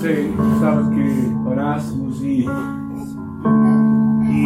sei, 0.00 0.32
gostava 0.32 0.90
que 0.90 1.34
parássemos 1.44 2.22
e, 2.22 2.44
e 2.44 2.46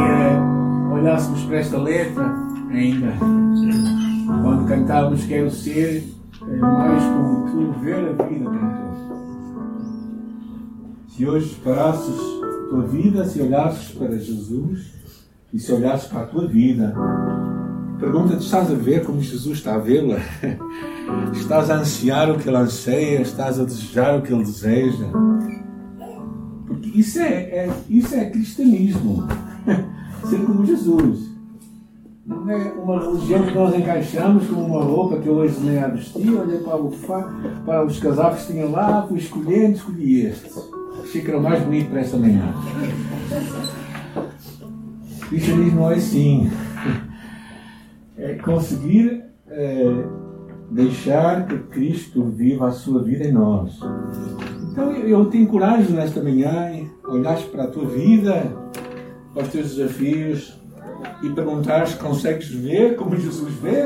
uh, 0.00 0.92
olhássemos 0.92 1.44
para 1.44 1.56
esta 1.58 1.76
letra 1.78 2.34
ainda. 2.70 3.12
Quando 4.42 4.66
cantávamos 4.66 5.24
Quero 5.26 5.50
ser 5.50 6.04
é 6.42 6.56
mais 6.56 7.04
como 7.04 7.50
tu, 7.50 7.72
ver 7.80 7.96
a 7.96 8.12
vida 8.24 8.44
como 8.44 8.56
tu. 8.56 9.12
Se 11.08 11.26
hoje 11.26 11.54
parasses 11.62 12.18
a 12.42 12.68
tua 12.70 12.82
vida, 12.86 13.24
se 13.26 13.42
olhasses 13.42 13.90
para 13.94 14.18
Jesus 14.18 14.94
e 15.52 15.58
se 15.58 15.70
olhasses 15.72 16.08
para 16.08 16.22
a 16.22 16.26
tua 16.26 16.46
vida, 16.46 16.94
pergunta-te: 18.00 18.42
estás 18.42 18.70
a 18.70 18.74
ver 18.74 19.04
como 19.04 19.20
Jesus 19.20 19.58
está 19.58 19.74
a 19.74 19.78
vê-la? 19.78 20.16
Estás 21.32 21.70
a 21.70 21.76
ansiar 21.76 22.30
o 22.30 22.38
que 22.38 22.48
ele 22.48 22.56
anseia? 22.56 23.20
Estás 23.20 23.58
a 23.60 23.64
desejar 23.64 24.18
o 24.18 24.22
que 24.22 24.32
ele 24.32 24.44
deseja? 24.44 25.06
Porque 26.66 26.88
isso 26.98 27.18
é, 27.18 27.32
é 27.32 27.70
isso 27.88 28.14
é 28.14 28.30
cristianismo. 28.30 29.26
Ser 30.28 30.38
como 30.44 30.64
Jesus. 30.64 31.32
Não 32.24 32.48
é 32.48 32.72
uma 32.72 33.00
religião 33.00 33.44
que 33.44 33.54
nós 33.54 33.74
encaixamos 33.74 34.46
com 34.46 34.64
uma 34.64 34.82
roupa 34.82 35.18
que 35.18 35.26
eu 35.26 35.34
hoje 35.34 35.58
nem 35.60 35.78
a 35.78 35.88
vestir, 35.88 36.32
olhei 36.32 36.58
para, 36.60 36.76
o, 36.76 36.92
para 37.66 37.84
os 37.84 37.98
casacos 37.98 38.44
que 38.44 38.52
tinha 38.52 38.66
lá, 38.66 39.04
fui 39.08 39.18
escolhendo, 39.18 39.72
escolhi 39.72 40.26
este. 40.26 40.48
Achei 41.02 41.20
que 41.20 41.28
era 41.28 41.38
o 41.38 41.42
mais 41.42 41.60
bonito 41.64 41.90
para 41.90 42.00
esta 42.00 42.16
manhã. 42.16 42.54
Cristianismo 45.28 45.90
é 45.90 45.94
assim. 45.96 46.50
É 48.16 48.34
conseguir 48.34 49.24
é, 49.48 50.04
deixar 50.72 51.46
que 51.46 51.58
Cristo 51.58 52.24
viva 52.24 52.68
a 52.68 52.72
sua 52.72 53.02
vida 53.02 53.24
em 53.24 53.32
nós. 53.32 53.78
Então 54.70 54.90
eu 54.92 55.28
te 55.28 55.36
encorajo 55.36 55.92
nesta 55.92 56.22
manhã 56.22 56.88
a 57.04 57.12
olhares 57.12 57.44
para 57.44 57.64
a 57.64 57.66
tua 57.68 57.84
vida, 57.86 58.52
para 59.34 59.42
os 59.42 59.48
teus 59.50 59.74
desafios, 59.74 60.58
e 61.22 61.28
perguntar 61.30 61.86
se 61.86 61.96
consegues 61.96 62.48
ver 62.48 62.96
como 62.96 63.16
Jesus 63.16 63.52
vê? 63.54 63.84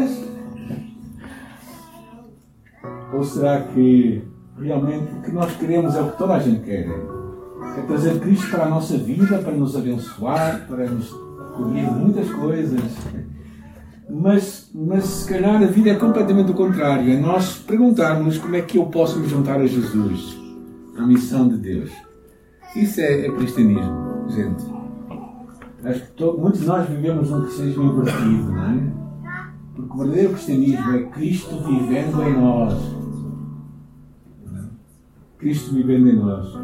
Ou 3.12 3.24
será 3.24 3.62
que 3.62 4.22
realmente 4.60 5.12
o 5.12 5.22
que 5.22 5.32
nós 5.32 5.54
queremos 5.56 5.94
é 5.96 6.00
o 6.00 6.10
que 6.12 6.18
toda 6.18 6.34
a 6.34 6.38
gente 6.38 6.60
quer? 6.60 6.88
É 7.76 7.82
trazer 7.82 8.20
Cristo 8.20 8.50
para 8.50 8.64
a 8.64 8.68
nossa 8.68 8.96
vida, 8.96 9.38
para 9.38 9.52
nos 9.52 9.76
abençoar, 9.76 10.66
para 10.68 10.88
nos 10.88 11.10
cobrir 11.56 11.82
muitas 11.82 12.30
coisas. 12.30 12.80
Mas, 14.08 14.70
mas 14.72 15.04
se 15.04 15.28
calhar 15.28 15.60
a 15.60 15.66
vida 15.66 15.90
é 15.90 15.94
completamente 15.96 16.50
o 16.52 16.54
contrário. 16.54 17.10
É 17.12 17.16
nós 17.16 17.58
perguntarmos 17.58 18.38
como 18.38 18.54
é 18.54 18.62
que 18.62 18.78
eu 18.78 18.86
posso 18.86 19.18
me 19.18 19.28
juntar 19.28 19.60
a 19.60 19.66
Jesus, 19.66 20.38
a 20.96 21.04
missão 21.04 21.48
de 21.48 21.56
Deus. 21.56 21.90
Isso 22.76 23.00
é, 23.00 23.26
é 23.26 23.32
cristianismo, 23.32 24.26
gente. 24.28 24.64
Acho 25.84 26.00
que 26.00 26.12
todo, 26.12 26.38
muitos 26.38 26.60
de 26.60 26.66
nós 26.66 26.88
vivemos 26.88 27.30
um 27.30 27.42
cristianismo 27.42 27.84
invertido, 27.84 28.52
não 28.52 28.64
é? 28.64 29.06
Porque 29.74 29.92
o 29.92 29.98
verdadeiro 29.98 30.32
cristianismo 30.32 30.92
é 30.92 31.02
Cristo 31.04 31.56
vivendo 31.64 32.22
em 32.22 32.40
nós. 32.40 32.96
Cristo 35.38 35.74
vivendo 35.74 36.08
em 36.08 36.16
nós. 36.16 36.58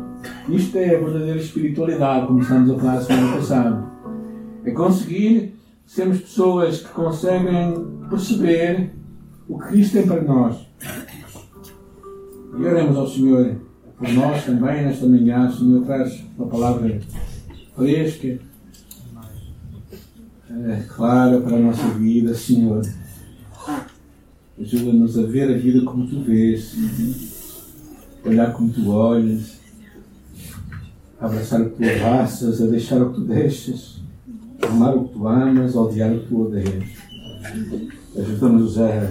Isto 0.49 0.79
é 0.79 0.97
a 0.97 0.99
verdadeira 0.99 1.39
espiritualidade, 1.39 2.27
como 2.27 2.41
estamos 2.41 2.71
a 2.71 2.79
falar 2.79 2.95
a 2.95 3.01
semana 3.01 3.37
passada. 3.37 3.85
É 4.65 4.71
conseguir 4.71 5.52
sermos 5.95 6.21
pessoas 6.21 6.81
que 6.81 6.89
conseguem 6.89 7.87
perceber 8.09 8.93
o 9.47 9.59
que 9.59 9.69
Cristo 9.69 9.93
tem 9.93 10.07
para 10.07 10.23
nós. 10.23 10.57
E 12.59 12.65
oremos 12.65 12.97
ao 12.97 13.07
Senhor 13.07 13.57
por 13.99 14.09
nós 14.09 14.43
também 14.43 14.87
nesta 14.87 15.05
manhã. 15.05 15.49
O 15.49 15.53
Senhor 15.53 15.85
traz 15.85 16.25
uma 16.39 16.47
palavra 16.49 16.99
fresca 17.77 18.39
é, 20.51 20.83
clara 20.89 21.41
para 21.43 21.57
a 21.57 21.61
nossa 21.61 21.87
vida, 21.89 22.35
Senhor. 22.35 22.81
Ajuda-nos 24.59 25.19
a 25.19 25.23
ver 25.23 25.55
a 25.55 25.59
vida 25.59 25.85
como 25.85 26.07
tu 26.07 26.23
vês, 26.23 26.75
olhar 28.25 28.53
como 28.55 28.73
tu 28.73 28.89
olhas, 28.91 29.59
abraçar 31.21 31.61
o 31.61 31.71
que 31.71 31.77
tu 31.77 31.85
abraças, 31.85 32.63
a 32.63 32.67
deixar 32.67 33.03
o 33.03 33.11
que 33.11 33.17
tu 33.17 33.25
deixas, 33.27 34.02
amar 34.69 34.97
o 34.97 35.05
que 35.05 35.15
tu 35.15 35.27
amas, 35.27 35.75
odiar 35.75 36.13
o 36.13 36.21
que 36.21 36.29
tu 36.29 36.43
odeias. 36.43 36.85
Ajuda-nos 38.17 38.79
a, 38.79 39.11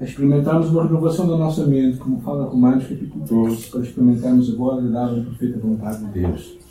a 0.00 0.04
experimentarmos 0.04 0.68
uma 0.70 0.84
renovação 0.84 1.28
da 1.28 1.36
nossa 1.36 1.66
mente, 1.66 1.98
como 1.98 2.20
fala 2.20 2.46
Romanos 2.46 2.84
capítulo 2.84 3.24
12, 3.24 3.66
para 3.70 3.80
experimentarmos 3.80 4.52
a 4.52 4.56
boa, 4.56 4.78
agradável 4.78 5.18
e 5.18 5.24
perfeita 5.24 5.58
vontade 5.58 6.04
de 6.04 6.20
Deus 6.20 6.66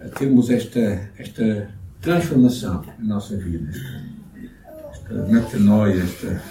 a 0.00 0.08
termos 0.08 0.48
esta, 0.50 1.10
esta 1.18 1.70
transformação 2.00 2.82
na 2.98 3.14
nossa 3.14 3.36
vida, 3.36 3.70
esta 4.92 5.14
metanoia, 5.26 6.02
esta, 6.02 6.42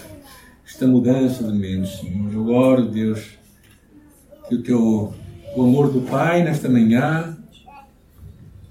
esta 0.66 0.88
mudança 0.88 1.44
de 1.44 1.58
mente, 1.58 1.98
Senhor. 1.98 2.32
Eu 2.32 2.48
oro, 2.48 2.86
Deus, 2.88 3.38
que 4.48 4.56
o 4.56 4.62
teu 4.62 5.14
o 5.56 5.64
amor 5.64 5.92
do 5.92 6.02
Pai 6.02 6.44
nesta 6.44 6.70
manhã, 6.70 7.36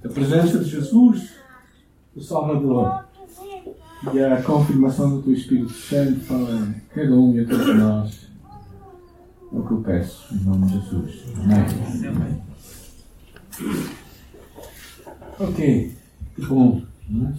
a 0.04 0.08
presença 0.08 0.58
de 0.58 0.70
Jesus, 0.70 1.34
o 2.14 2.20
Salvador, 2.20 3.04
e 4.12 4.20
a 4.20 4.42
confirmação 4.42 5.16
do 5.16 5.22
teu 5.22 5.32
Espírito 5.32 5.72
Santo 5.72 6.20
para 6.20 6.74
cada 6.94 7.14
um 7.14 7.34
e 7.34 7.40
a 7.40 7.46
todos 7.46 7.76
nós. 7.76 8.28
É 9.52 9.56
o 9.56 9.62
que 9.62 9.72
eu 9.72 9.80
peço, 9.80 10.34
em 10.34 10.44
nome 10.44 10.66
de 10.66 10.72
Jesus. 10.74 11.24
Amém. 11.36 12.08
Amém. 12.08 12.42
Ok, 15.40 15.96
que 16.36 16.46
bom. 16.46 16.82
Né? 17.08 17.34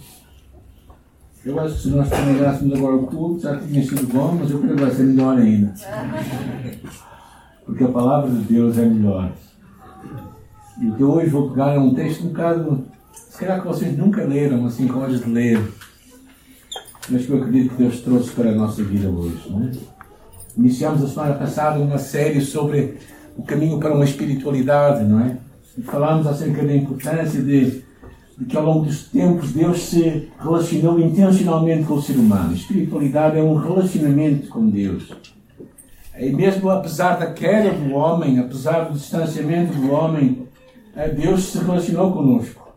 Eu 1.44 1.58
acho 1.60 1.76
que 1.76 1.82
se 1.82 1.88
nós 1.88 2.10
terminássemos 2.10 2.76
agora 2.76 2.96
o 2.96 3.06
culto 3.06 3.40
já 3.40 3.58
tinha 3.58 3.82
sido 3.82 4.12
bom, 4.12 4.36
mas 4.38 4.50
eu 4.50 4.58
creio 4.60 4.76
que 4.76 4.82
vai 4.82 4.90
ser 4.90 5.04
melhor 5.04 5.38
ainda. 5.38 5.72
Porque 7.64 7.84
a 7.84 7.88
palavra 7.88 8.30
de 8.30 8.42
Deus 8.52 8.76
é 8.76 8.84
melhor. 8.84 9.32
E 10.80 10.88
o 10.88 10.94
que 10.94 11.04
hoje 11.04 11.28
vou 11.28 11.50
pegar 11.50 11.74
é 11.74 11.78
um 11.78 11.94
texto 11.94 12.24
um 12.24 12.28
bocado. 12.28 12.84
Se 13.12 13.38
calhar 13.38 13.60
que 13.60 13.66
vocês 13.66 13.96
nunca 13.96 14.24
leram, 14.24 14.66
assim, 14.66 14.88
com 14.88 15.00
olhos 15.00 15.22
de 15.22 15.30
ler. 15.30 15.60
Mas 17.08 17.26
que 17.26 17.32
eu 17.32 17.42
acredito 17.42 17.74
que 17.74 17.82
Deus 17.82 18.00
trouxe 18.00 18.30
para 18.30 18.50
a 18.50 18.54
nossa 18.54 18.82
vida 18.82 19.08
hoje. 19.08 19.50
Né? 19.50 19.72
Iniciamos 20.56 21.02
a 21.02 21.08
semana 21.08 21.34
passada 21.34 21.78
uma 21.80 21.98
série 21.98 22.40
sobre 22.40 22.98
o 23.36 23.42
caminho 23.42 23.78
para 23.78 23.94
uma 23.94 24.04
espiritualidade, 24.04 25.04
não 25.04 25.20
é? 25.20 25.36
E 25.76 25.82
falámos 25.82 26.26
acerca 26.26 26.64
da 26.64 26.74
importância 26.74 27.42
de 27.42 27.82
de 28.40 28.46
que 28.46 28.56
ao 28.56 28.64
longo 28.64 28.86
dos 28.86 29.02
tempos 29.02 29.52
Deus 29.52 29.80
se 29.82 30.30
relacionou 30.40 30.98
intencionalmente 30.98 31.84
com 31.84 31.94
o 31.94 32.02
ser 32.02 32.14
humano. 32.14 32.52
A 32.52 32.54
espiritualidade 32.54 33.38
é 33.38 33.42
um 33.42 33.54
relacionamento 33.54 34.48
com 34.48 34.66
Deus. 34.66 35.12
E 36.18 36.32
mesmo 36.32 36.70
apesar 36.70 37.18
da 37.18 37.32
queda 37.32 37.70
do 37.70 37.92
homem, 37.92 38.38
apesar 38.38 38.84
do 38.84 38.94
distanciamento 38.94 39.74
do 39.74 39.92
homem, 39.92 40.48
Deus 41.14 41.44
se 41.44 41.58
relacionou 41.58 42.12
conosco. 42.12 42.68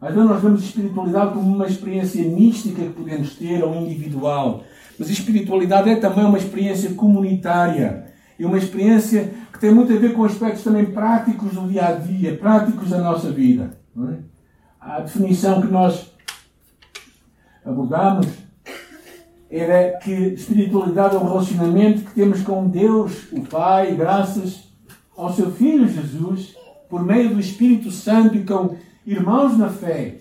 Vezes 0.00 0.16
nós 0.16 0.42
vemos 0.42 0.62
espiritualidade 0.62 1.32
como 1.32 1.54
uma 1.54 1.66
experiência 1.66 2.22
mística 2.22 2.82
que 2.82 2.90
podemos 2.90 3.34
ter 3.34 3.64
ou 3.64 3.74
individual. 3.74 4.62
Mas 4.98 5.08
a 5.08 5.12
espiritualidade 5.12 5.90
é 5.90 5.96
também 5.96 6.24
uma 6.24 6.38
experiência 6.38 6.90
comunitária. 6.94 8.06
E 8.38 8.44
uma 8.44 8.58
experiência 8.58 9.32
que 9.52 9.58
tem 9.58 9.74
muito 9.74 9.92
a 9.92 9.96
ver 9.96 10.12
com 10.12 10.24
aspectos 10.24 10.62
também 10.62 10.86
práticos 10.86 11.54
do 11.54 11.66
dia 11.66 11.86
a 11.86 11.92
dia, 11.92 12.36
práticos 12.36 12.90
da 12.90 12.98
nossa 12.98 13.30
vida. 13.30 13.78
É? 13.96 14.36
a 14.86 15.00
definição 15.00 15.60
que 15.60 15.66
nós 15.66 16.12
abordamos 17.64 18.28
era 19.50 19.98
que 19.98 20.12
espiritualidade 20.12 21.16
é 21.16 21.18
um 21.18 21.26
relacionamento 21.26 22.02
que 22.02 22.14
temos 22.14 22.42
com 22.42 22.68
Deus, 22.68 23.32
o 23.32 23.42
Pai, 23.42 23.96
graças 23.96 24.68
ao 25.16 25.32
seu 25.32 25.50
Filho 25.50 25.88
Jesus, 25.88 26.54
por 26.88 27.04
meio 27.04 27.34
do 27.34 27.40
Espírito 27.40 27.90
Santo 27.90 28.36
e 28.36 28.44
com 28.44 28.76
irmãos 29.06 29.56
na 29.56 29.68
fé, 29.68 30.18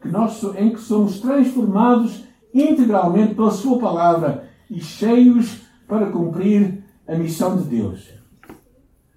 que 0.00 0.08
nós, 0.08 0.42
em 0.56 0.70
que 0.70 0.80
somos 0.80 1.20
transformados 1.20 2.24
integralmente 2.52 3.34
pela 3.34 3.50
Sua 3.50 3.78
palavra 3.78 4.48
e 4.70 4.80
cheios 4.80 5.60
para 5.86 6.06
cumprir 6.06 6.82
a 7.06 7.14
missão 7.14 7.56
de 7.56 7.64
Deus. 7.64 8.08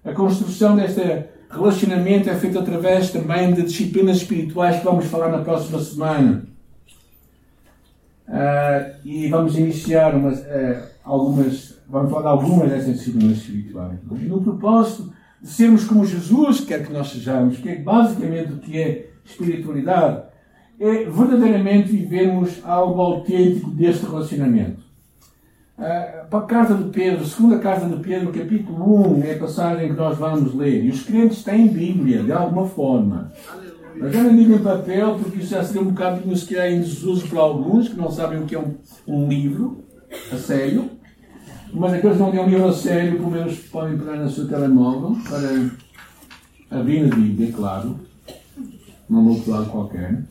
A 0.04 0.12
construção 0.12 0.76
desta 0.76 1.36
Relacionamento 1.48 2.28
é 2.28 2.34
feito 2.34 2.58
através 2.58 3.10
também 3.10 3.54
de 3.54 3.62
disciplinas 3.62 4.18
espirituais 4.18 4.78
que 4.78 4.84
vamos 4.84 5.06
falar 5.06 5.30
na 5.30 5.42
próxima 5.42 5.78
semana. 5.78 6.44
Uh, 8.28 8.96
e 9.04 9.28
vamos 9.28 9.56
iniciar 9.56 10.14
umas, 10.14 10.40
uh, 10.40 10.82
algumas, 11.04 11.78
vamos 11.88 12.10
falar 12.10 12.22
de 12.22 12.28
algumas 12.28 12.70
dessas 12.70 12.98
disciplinas 12.98 13.38
espirituais. 13.38 13.92
É? 13.94 14.24
No 14.24 14.42
propósito 14.42 15.12
de 15.40 15.48
sermos 15.48 15.84
como 15.84 16.04
Jesus 16.04 16.60
quer 16.60 16.84
que 16.84 16.92
nós 16.92 17.10
sejamos, 17.10 17.58
que 17.58 17.68
é 17.68 17.76
basicamente 17.76 18.52
o 18.52 18.58
que 18.58 18.78
é 18.78 19.10
espiritualidade, 19.24 20.22
é 20.78 21.04
verdadeiramente 21.04 21.90
vivermos 21.90 22.60
algo 22.64 23.00
autêntico 23.00 23.70
deste 23.70 24.04
relacionamento. 24.04 24.84
Uh, 25.78 26.26
para 26.30 26.38
a 26.38 26.42
carta 26.42 26.74
de 26.74 26.84
Pedro, 26.90 27.24
segunda 27.26 27.58
carta 27.58 27.86
de 27.86 28.02
Pedro, 28.02 28.32
capítulo 28.32 29.18
1, 29.18 29.24
é 29.24 29.34
a 29.34 29.38
passagem 29.38 29.88
que 29.88 29.94
nós 29.94 30.16
vamos 30.16 30.54
ler. 30.54 30.84
E 30.84 30.90
os 30.90 31.02
crentes 31.02 31.44
têm 31.44 31.68
Bíblia, 31.68 32.22
de 32.22 32.32
alguma 32.32 32.66
forma. 32.66 33.30
Mas 33.98 34.12
já 34.12 34.22
não 34.22 34.34
digo 34.34 34.54
em 34.54 34.58
papel, 34.58 35.18
porque 35.18 35.38
isso 35.38 35.50
já 35.50 35.62
seria 35.62 35.82
um 35.82 35.90
bocadinho, 35.90 36.34
se 36.34 36.46
calhar, 36.46 36.70
em 36.70 36.80
desuso 36.80 37.28
para 37.28 37.40
alguns, 37.40 37.88
que 37.88 37.96
não 37.96 38.10
sabem 38.10 38.42
o 38.42 38.46
que 38.46 38.54
é 38.54 38.58
um, 38.58 38.74
um 39.06 39.28
livro, 39.28 39.84
a 40.32 40.36
sério. 40.36 40.90
Mas 41.72 41.92
aqueles 41.92 42.16
que 42.16 42.22
não 42.22 42.30
têm 42.30 42.60
um 42.60 42.68
a 42.68 42.72
sério, 42.72 43.16
pelo 43.16 43.30
menos 43.30 43.58
podem 43.58 43.98
pegar 43.98 44.16
no 44.16 44.30
seu 44.30 44.48
telemóvel 44.48 45.16
para 45.28 46.78
abrir 46.78 47.06
na 47.06 47.14
Bíblia, 47.14 47.52
claro. 47.52 48.00
Não 49.08 49.26
outro 49.28 49.50
lado 49.50 49.70
qualquer. 49.70 50.24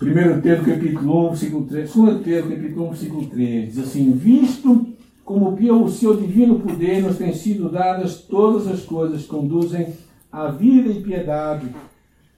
1 0.00 0.40
Pedro 0.40 0.64
capítulo 0.64 1.26
1, 1.26 1.28
versículo 1.28 1.66
3, 1.66 1.94
2 1.94 2.22
Pedro 2.22 2.50
capítulo 2.50 2.86
1, 2.86 2.88
versículo 2.88 3.26
3, 3.26 3.74
diz 3.74 3.78
assim, 3.78 4.12
visto 4.12 4.86
como 5.24 5.56
pelo 5.56 5.88
seu 5.88 6.16
divino 6.16 6.58
poder 6.58 7.02
nos 7.02 7.18
têm 7.18 7.32
sido 7.32 7.68
dadas 7.68 8.16
todas 8.22 8.66
as 8.66 8.82
coisas 8.82 9.22
que 9.22 9.28
conduzem 9.28 9.94
à 10.30 10.48
vida 10.48 10.90
e 10.90 11.02
piedade, 11.02 11.68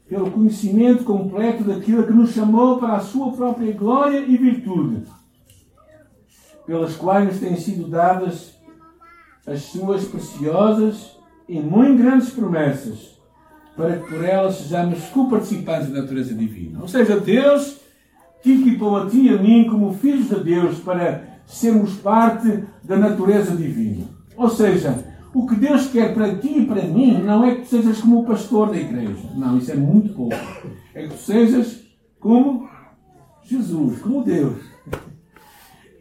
pelo 0.06 0.30
conhecimento 0.30 1.04
completo 1.04 1.64
daquilo 1.64 2.06
que 2.06 2.12
nos 2.12 2.32
chamou 2.32 2.78
para 2.78 2.96
a 2.96 3.00
sua 3.00 3.32
própria 3.32 3.72
glória 3.72 4.18
e 4.18 4.36
virtude, 4.36 5.04
pelas 6.66 6.96
quais 6.96 7.26
nos 7.26 7.38
têm 7.38 7.56
sido 7.56 7.88
dadas 7.88 8.54
as 9.46 9.62
suas 9.62 10.04
preciosas 10.04 11.16
e 11.48 11.60
muito 11.60 12.02
grandes 12.02 12.30
promessas, 12.30 13.20
para 13.76 13.98
que 13.98 14.08
por 14.08 14.24
elas 14.24 14.56
sejamos 14.56 15.04
co-participantes 15.06 15.90
da 15.90 16.02
natureza 16.02 16.34
divina. 16.34 16.80
Ou 16.80 16.88
seja, 16.88 17.20
Deus 17.20 17.78
te 18.42 18.52
equipou 18.52 18.96
a 18.96 19.06
ti 19.06 19.26
e 19.26 19.28
a 19.30 19.38
mim 19.38 19.66
como 19.68 19.94
filhos 19.94 20.28
de 20.28 20.42
Deus 20.42 20.78
para 20.78 21.40
sermos 21.46 21.94
parte 21.96 22.64
da 22.82 22.96
natureza 22.96 23.54
divina. 23.54 24.04
Ou 24.36 24.48
seja, 24.48 25.04
o 25.34 25.46
que 25.46 25.56
Deus 25.56 25.88
quer 25.88 26.14
para 26.14 26.36
ti 26.36 26.60
e 26.60 26.66
para 26.66 26.82
mim 26.82 27.22
não 27.22 27.44
é 27.44 27.56
que 27.56 27.62
tu 27.62 27.68
sejas 27.68 28.00
como 28.00 28.20
o 28.20 28.24
pastor 28.24 28.70
da 28.70 28.76
igreja. 28.76 29.28
Não, 29.34 29.58
isso 29.58 29.72
é 29.72 29.74
muito 29.74 30.14
pouco. 30.14 30.36
É 30.94 31.02
que 31.02 31.08
tu 31.08 31.18
sejas 31.18 31.82
como 32.20 32.68
Jesus, 33.42 33.98
como 34.00 34.24
Deus. 34.24 34.73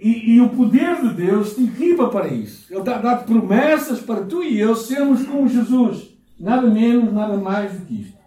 E, 0.04 0.34
e 0.34 0.42
o 0.42 0.50
poder 0.50 1.02
de 1.02 1.14
Deus 1.14 1.56
te 1.56 1.64
equipa 1.64 2.10
para 2.10 2.28
isso. 2.28 2.66
Ele 2.70 2.84
dá, 2.84 2.98
dá 2.98 3.16
promessas 3.16 4.02
para 4.02 4.26
tu 4.26 4.44
e 4.44 4.60
eu 4.60 4.76
sermos 4.76 5.26
como 5.26 5.48
Jesus. 5.48 6.10
Nada 6.38 6.70
menos, 6.70 7.14
nada 7.14 7.38
mais 7.38 7.72
do 7.72 7.86
que 7.86 8.02
isto. 8.02 8.18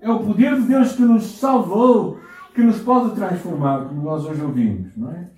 É 0.00 0.08
o 0.08 0.20
poder 0.20 0.54
de 0.54 0.68
Deus 0.68 0.92
que 0.92 1.02
nos 1.02 1.24
salvou, 1.24 2.20
que 2.54 2.62
nos 2.62 2.78
pode 2.78 3.16
transformar, 3.16 3.86
como 3.86 4.02
nós 4.02 4.24
hoje 4.24 4.40
ouvimos, 4.40 4.96
não 4.96 5.10
é? 5.10 5.30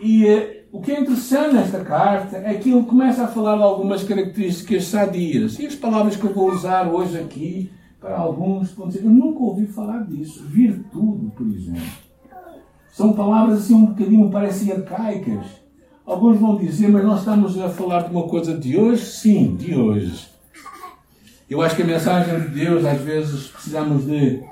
E 0.00 0.26
uh, 0.26 0.62
o 0.70 0.80
que 0.80 0.92
é 0.92 1.00
interessante 1.00 1.54
nesta 1.54 1.82
carta 1.84 2.36
é 2.36 2.54
que 2.54 2.70
ele 2.70 2.84
começa 2.84 3.24
a 3.24 3.28
falar 3.28 3.56
de 3.56 3.64
algumas 3.64 4.04
características 4.04 4.84
sadias. 4.84 5.58
E 5.58 5.66
as 5.66 5.74
palavras 5.74 6.14
que 6.14 6.24
eu 6.24 6.32
vou 6.32 6.52
usar 6.52 6.86
hoje 6.86 7.18
aqui, 7.18 7.68
para 8.00 8.16
alguns, 8.16 8.70
vão 8.70 8.86
dizer, 8.86 9.02
eu 9.02 9.10
nunca 9.10 9.42
ouvi 9.42 9.66
falar 9.66 10.06
disso. 10.06 10.44
Virtude, 10.46 11.32
por 11.36 11.46
exemplo. 11.48 12.01
São 12.92 13.14
palavras 13.14 13.60
assim 13.60 13.74
um 13.74 13.86
bocadinho, 13.86 14.30
parecem 14.30 14.70
arcaicas. 14.70 15.46
Alguns 16.04 16.38
vão 16.38 16.56
dizer, 16.56 16.88
mas 16.88 17.02
nós 17.02 17.20
estamos 17.20 17.58
a 17.58 17.70
falar 17.70 18.02
de 18.02 18.10
uma 18.10 18.28
coisa 18.28 18.56
de 18.56 18.76
hoje? 18.76 19.06
Sim, 19.06 19.56
de 19.56 19.74
hoje. 19.74 20.28
Eu 21.48 21.62
acho 21.62 21.74
que 21.74 21.82
a 21.82 21.86
mensagem 21.86 22.38
de 22.38 22.48
Deus, 22.48 22.84
às 22.84 23.00
vezes, 23.00 23.46
precisamos 23.46 24.04
de, 24.04 24.42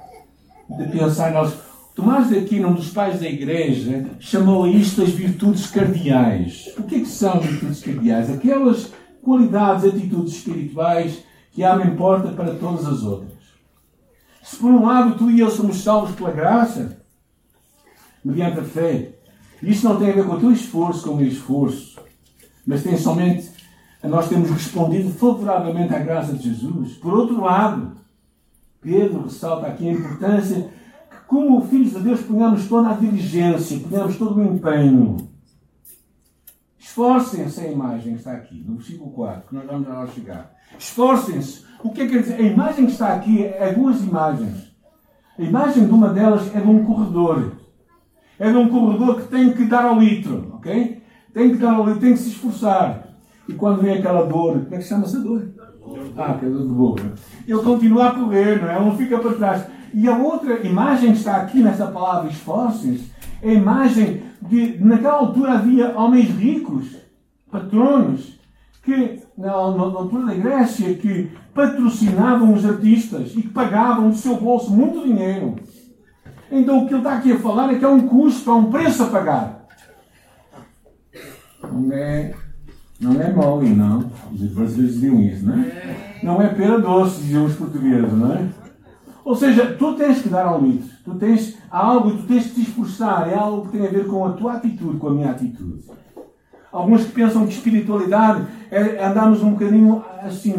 de 0.70 0.88
pensar. 0.90 1.32
Nós, 1.32 1.52
Tomás 1.94 2.30
de 2.30 2.38
Aquino, 2.38 2.68
um 2.68 2.74
dos 2.74 2.90
pais 2.90 3.20
da 3.20 3.28
igreja, 3.28 4.06
chamou 4.18 4.66
isto 4.66 5.02
as 5.02 5.10
virtudes 5.10 5.66
cardeais. 5.66 6.72
O 6.78 6.84
que, 6.84 6.96
é 6.96 7.00
que 7.00 7.08
são 7.08 7.40
virtudes 7.40 7.82
cardeais? 7.82 8.30
Aquelas 8.30 8.90
qualidades, 9.22 9.84
atitudes 9.84 10.34
espirituais 10.34 11.22
que 11.52 11.62
abrem 11.62 11.94
porta 11.94 12.28
para 12.28 12.54
todas 12.54 12.86
as 12.86 13.02
outras. 13.02 13.38
Se 14.42 14.56
por 14.56 14.70
um 14.70 14.86
lado 14.86 15.18
tu 15.18 15.30
e 15.30 15.40
eu 15.40 15.50
somos 15.50 15.82
salvos 15.82 16.14
pela 16.14 16.30
graça, 16.30 16.99
mediante 18.24 18.60
a 18.60 18.64
fé, 18.64 19.12
isto 19.62 19.88
não 19.88 19.98
tem 19.98 20.10
a 20.10 20.14
ver 20.14 20.26
com 20.26 20.34
o 20.34 20.40
teu 20.40 20.52
esforço, 20.52 21.04
com 21.04 21.14
o 21.14 21.16
meu 21.16 21.26
esforço, 21.26 22.00
mas 22.66 22.82
tem 22.82 22.96
somente 22.96 23.50
nós 24.08 24.28
temos 24.28 24.50
respondido 24.50 25.10
favoravelmente 25.10 25.94
à 25.94 25.98
graça 25.98 26.32
de 26.32 26.48
Jesus. 26.48 26.94
Por 26.94 27.12
outro 27.12 27.40
lado, 27.42 27.96
Pedro 28.80 29.24
ressalta 29.24 29.66
aqui 29.66 29.88
a 29.88 29.92
importância 29.92 30.70
que, 31.10 31.16
como 31.26 31.60
filhos 31.66 31.92
de 31.92 32.00
Deus, 32.00 32.20
ponhamos 32.22 32.66
toda 32.66 32.90
a 32.90 32.94
diligência, 32.94 33.78
ponhamos 33.80 34.16
todo 34.16 34.40
o 34.40 34.44
empenho. 34.44 35.28
Esforcem-se, 36.78 37.60
a 37.60 37.70
imagem 37.70 38.14
está 38.14 38.32
aqui, 38.32 38.64
no 38.66 38.76
versículo 38.76 39.10
4, 39.10 39.48
que 39.48 39.54
nós 39.54 39.66
vamos 39.66 39.86
lá 39.86 40.06
chegar. 40.06 40.50
Esforcem-se. 40.78 41.64
O 41.84 41.90
que 41.90 42.02
é 42.02 42.06
que 42.06 42.12
quer 42.12 42.22
dizer? 42.22 42.34
A 42.36 42.42
imagem 42.42 42.86
que 42.86 42.92
está 42.92 43.14
aqui 43.14 43.44
é 43.44 43.72
duas 43.72 44.02
imagens. 44.02 44.72
A 45.38 45.42
imagem 45.42 45.86
de 45.86 45.92
uma 45.92 46.08
delas 46.08 46.54
é 46.54 46.60
de 46.60 46.66
um 46.66 46.84
corredor. 46.84 47.59
É 48.40 48.50
de 48.50 48.56
um 48.56 48.68
corredor 48.68 49.20
que 49.20 49.28
tem 49.28 49.52
que 49.52 49.66
dar 49.66 49.84
ao 49.84 50.00
litro, 50.00 50.54
ok? 50.54 51.02
Tem 51.34 51.50
que 51.50 51.58
dar 51.58 51.74
ao 51.74 51.84
litro, 51.84 52.00
tem 52.00 52.14
que 52.14 52.18
se 52.18 52.30
esforçar. 52.30 53.06
E 53.46 53.52
quando 53.52 53.82
vem 53.82 53.98
aquela 53.98 54.24
dor, 54.24 54.60
como 54.60 54.74
é 54.74 54.78
que 54.78 54.84
chama 54.84 55.04
essa 55.04 55.20
dor? 55.20 55.46
Ah, 56.16 56.34
que 56.34 56.46
é 56.46 56.48
dor 56.48 56.62
de 56.66 56.72
boca. 56.72 57.12
Ele 57.46 57.58
continua 57.58 58.08
a 58.08 58.14
correr, 58.14 58.62
não 58.62 58.70
é? 58.70 58.76
Ele 58.76 58.84
não 58.86 58.96
fica 58.96 59.18
para 59.18 59.34
trás. 59.34 59.66
E 59.92 60.08
a 60.08 60.16
outra 60.16 60.66
imagem 60.66 61.12
que 61.12 61.18
está 61.18 61.36
aqui 61.36 61.62
nessa 61.62 61.88
palavra 61.88 62.30
esforços 62.30 63.02
é 63.42 63.50
a 63.50 63.54
imagem 63.54 64.22
de, 64.40 64.78
naquela 64.82 65.18
altura 65.18 65.52
havia 65.52 65.94
homens 65.98 66.30
ricos, 66.30 66.96
patronos, 67.50 68.40
que, 68.82 69.20
na 69.36 69.52
altura 69.52 70.26
da 70.26 70.34
Grécia, 70.34 70.94
que 70.94 71.30
patrocinavam 71.54 72.54
os 72.54 72.64
artistas 72.64 73.32
e 73.36 73.42
que 73.42 73.48
pagavam 73.48 74.08
do 74.08 74.16
seu 74.16 74.36
bolso 74.36 74.70
muito 74.70 75.04
dinheiro. 75.04 75.56
Então 76.50 76.82
o 76.82 76.86
que 76.86 76.94
ele 76.94 77.00
está 77.00 77.14
aqui 77.16 77.32
a 77.32 77.38
falar 77.38 77.72
é 77.72 77.78
que 77.78 77.84
há 77.84 77.88
um 77.88 78.08
custo, 78.08 78.50
há 78.50 78.56
um 78.56 78.70
preço 78.70 79.02
a 79.04 79.06
pagar. 79.06 79.66
Não 81.62 81.92
é 81.92 82.34
não 83.00 83.18
é 83.18 83.32
mole, 83.32 83.70
não. 83.70 84.10
Os 84.30 84.52
brasileiros 84.52 84.94
diziam 84.94 85.20
isso, 85.22 85.46
não 85.46 85.54
é? 85.54 85.96
Não 86.22 86.42
é 86.42 86.48
pera 86.48 86.78
doce, 86.78 87.22
diziam 87.22 87.46
os 87.46 87.54
portugueses, 87.54 88.12
não 88.12 88.34
é? 88.34 88.46
Ou 89.24 89.34
seja, 89.34 89.74
tu 89.78 89.94
tens 89.94 90.20
que 90.20 90.28
dar 90.28 90.44
ao 90.44 90.60
litro. 90.60 90.90
Tu 91.02 91.14
tens 91.14 91.56
algo, 91.70 92.10
tu 92.10 92.24
tens 92.24 92.48
que 92.48 92.54
te 92.56 92.60
esforçar. 92.62 93.28
É 93.28 93.34
algo 93.34 93.66
que 93.66 93.78
tem 93.78 93.86
a 93.86 93.90
ver 93.90 94.06
com 94.06 94.26
a 94.26 94.32
tua 94.32 94.54
atitude, 94.54 94.98
com 94.98 95.08
a 95.08 95.14
minha 95.14 95.30
atitude. 95.30 95.82
Alguns 96.70 97.04
que 97.04 97.12
pensam 97.12 97.46
que 97.46 97.54
espiritualidade 97.54 98.46
é 98.70 99.04
andarmos 99.04 99.42
um 99.42 99.52
bocadinho 99.52 100.04
assim. 100.22 100.54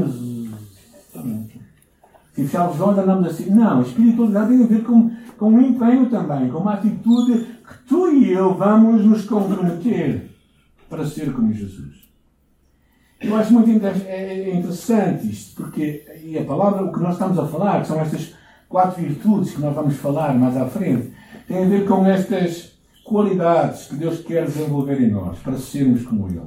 Fechar 2.45 2.69
os 2.69 2.79
olhos, 2.79 2.99
andamos 2.99 3.27
assim. 3.27 3.49
Não, 3.49 3.81
espiritualidade 3.81 4.49
tem 4.49 4.63
a 4.63 4.67
ver 4.67 4.83
com, 4.83 5.11
com 5.37 5.49
um 5.49 5.61
empenho 5.61 6.09
também, 6.09 6.49
com 6.49 6.59
uma 6.59 6.73
atitude 6.73 7.45
que 7.67 7.87
tu 7.87 8.09
e 8.09 8.31
eu 8.31 8.53
vamos 8.55 9.05
nos 9.05 9.25
comprometer 9.25 10.29
para 10.89 11.05
ser 11.05 11.31
como 11.33 11.53
Jesus. 11.53 12.01
Eu 13.21 13.35
acho 13.35 13.53
muito 13.53 13.69
é, 13.85 13.89
é 14.07 14.55
interessante 14.55 15.29
isto, 15.29 15.55
porque 15.55 16.03
e 16.23 16.37
a 16.37 16.43
palavra, 16.43 16.83
o 16.83 16.91
que 16.91 16.99
nós 16.99 17.13
estamos 17.13 17.37
a 17.37 17.45
falar, 17.45 17.81
que 17.81 17.87
são 17.87 17.99
estas 17.99 18.33
quatro 18.67 19.01
virtudes 19.01 19.53
que 19.53 19.61
nós 19.61 19.75
vamos 19.75 19.95
falar 19.97 20.33
mais 20.33 20.57
à 20.57 20.65
frente, 20.65 21.13
tem 21.47 21.63
a 21.63 21.67
ver 21.67 21.87
com 21.87 22.05
estas 22.05 22.71
qualidades 23.03 23.87
que 23.87 23.95
Deus 23.95 24.21
quer 24.21 24.45
desenvolver 24.45 24.99
em 25.01 25.11
nós, 25.11 25.37
para 25.39 25.57
sermos 25.57 26.03
como 26.05 26.27
Ele. 26.27 26.41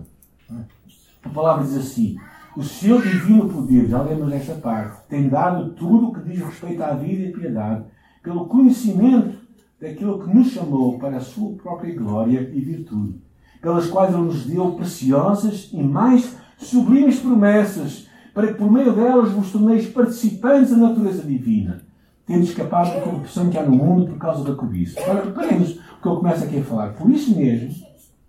A 1.22 1.28
palavra 1.28 1.64
diz 1.64 1.76
assim: 1.76 2.16
o 2.56 2.62
seu 2.62 3.00
divino 3.00 3.48
poder, 3.48 3.88
já 3.88 4.02
lemos 4.02 4.32
esta 4.32 4.54
parte, 4.54 5.08
tem 5.08 5.28
dado 5.28 5.70
tudo 5.70 6.08
o 6.08 6.14
que 6.14 6.28
diz 6.28 6.40
respeito 6.40 6.82
à 6.82 6.92
vida 6.92 7.28
e 7.28 7.32
piedade, 7.32 7.84
pelo 8.22 8.46
conhecimento 8.46 9.36
daquilo 9.80 10.22
que 10.22 10.34
nos 10.34 10.52
chamou 10.52 10.98
para 10.98 11.16
a 11.16 11.20
sua 11.20 11.54
própria 11.56 11.94
glória 11.94 12.50
e 12.52 12.60
virtude, 12.60 13.20
pelas 13.60 13.88
quais 13.88 14.14
Ele 14.14 14.22
nos 14.22 14.46
deu 14.46 14.72
preciosas 14.72 15.68
e 15.72 15.82
mais 15.82 16.36
sublimes 16.56 17.18
promessas, 17.18 18.08
para 18.32 18.48
que 18.48 18.54
por 18.54 18.70
meio 18.70 18.92
delas 18.92 19.30
vos 19.30 19.50
torneis 19.50 19.86
participantes 19.86 20.70
da 20.70 20.76
natureza 20.76 21.22
divina, 21.22 21.82
tendo 22.26 22.44
escapado 22.44 22.94
da 22.94 23.00
corrupção 23.00 23.50
que 23.50 23.58
há 23.58 23.62
no 23.62 23.76
mundo 23.76 24.06
por 24.06 24.18
causa 24.18 24.44
da 24.44 24.54
cobiça. 24.54 25.00
Agora, 25.00 25.24
reparemos 25.24 25.72
o 25.72 26.02
que 26.02 26.08
eu 26.08 26.16
começo 26.16 26.44
aqui 26.44 26.58
a 26.58 26.64
falar. 26.64 26.94
Por 26.94 27.10
isso 27.10 27.36
mesmo, 27.36 27.74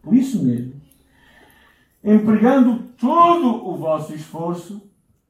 por 0.02 0.14
isso 0.14 0.44
mesmo, 0.44 0.74
empregando 2.04 2.85
todo 3.00 3.68
o 3.68 3.78
vosso 3.78 4.14
esforço, 4.14 4.82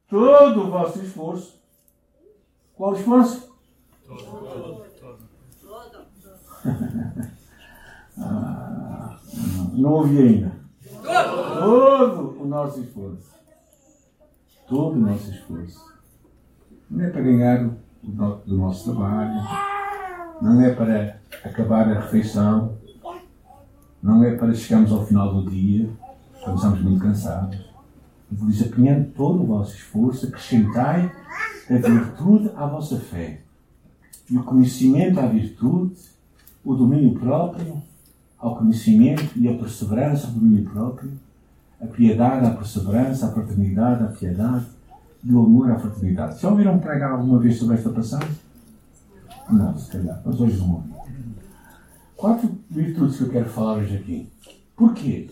todo 0.08 0.62
o 0.62 0.70
vosso 0.70 1.00
esforço, 1.00 1.60
qual 2.74 2.94
esforço? 2.94 3.52
Todo. 4.06 4.22
todo, 4.22 4.84
todo. 5.00 5.18
não, 9.72 9.92
ouvi 9.92 10.18
ainda. 10.18 10.52
Todo 11.02 12.40
o 12.40 12.46
nosso 12.46 12.80
esforço. 12.80 13.34
Todo 14.68 14.96
o 14.96 15.00
nosso 15.00 15.30
esforço. 15.30 15.96
Não 16.90 17.04
é 17.04 17.10
para 17.10 17.22
ganhar 17.22 17.70
do 18.02 18.56
nosso 18.56 18.92
trabalho. 18.92 19.42
Não 20.40 20.60
é 20.60 20.74
para 20.74 21.18
acabar 21.44 21.88
a 21.88 22.00
refeição. 22.00 22.76
não 24.02 24.22
é 24.22 24.36
para 24.36 24.54
chegarmos 24.54 24.92
ao 24.92 25.06
final 25.06 25.34
do 25.34 25.50
dia, 25.50 25.90
quando 26.46 26.56
estamos 26.56 26.80
muito 26.80 27.00
cansados. 27.00 27.58
Diz: 28.30 28.62
apanhando 28.62 29.12
todo 29.12 29.42
o 29.42 29.46
vosso 29.46 29.74
esforço, 29.74 30.26
acrescentai 30.26 31.12
a 31.68 31.74
virtude 31.74 32.50
à 32.56 32.66
vossa 32.66 32.98
fé, 32.98 33.40
e 34.30 34.38
o 34.38 34.44
conhecimento 34.44 35.18
à 35.18 35.26
virtude, 35.26 35.94
o 36.64 36.74
domínio 36.74 37.18
próprio 37.18 37.82
ao 38.38 38.56
conhecimento 38.56 39.30
e 39.36 39.48
a 39.48 39.56
perseverança 39.56 40.28
ao 40.28 40.34
domínio 40.34 40.64
próprio, 40.70 41.12
a 41.80 41.86
piedade 41.86 42.46
à 42.46 42.50
perseverança, 42.50 43.26
a 43.26 43.32
fraternidade 43.32 44.04
à 44.04 44.06
piedade 44.08 44.66
e 45.24 45.32
o 45.32 45.42
amor 45.42 45.70
à 45.70 45.78
fraternidade. 45.78 46.40
Já 46.40 46.48
ouviram 46.48 46.78
pregar 46.78 47.12
alguma 47.12 47.38
vez 47.38 47.58
sobre 47.58 47.76
esta 47.76 47.90
passagem? 47.90 48.36
Não, 49.50 49.76
se 49.76 49.90
calhar, 49.90 50.20
mas 50.24 50.40
hoje 50.40 50.58
não. 50.58 50.84
Quatro 52.16 52.50
virtudes 52.70 53.16
que 53.16 53.22
eu 53.24 53.30
quero 53.30 53.48
falar 53.48 53.78
hoje 53.78 53.96
aqui. 53.96 54.28
Porquê? 54.76 55.28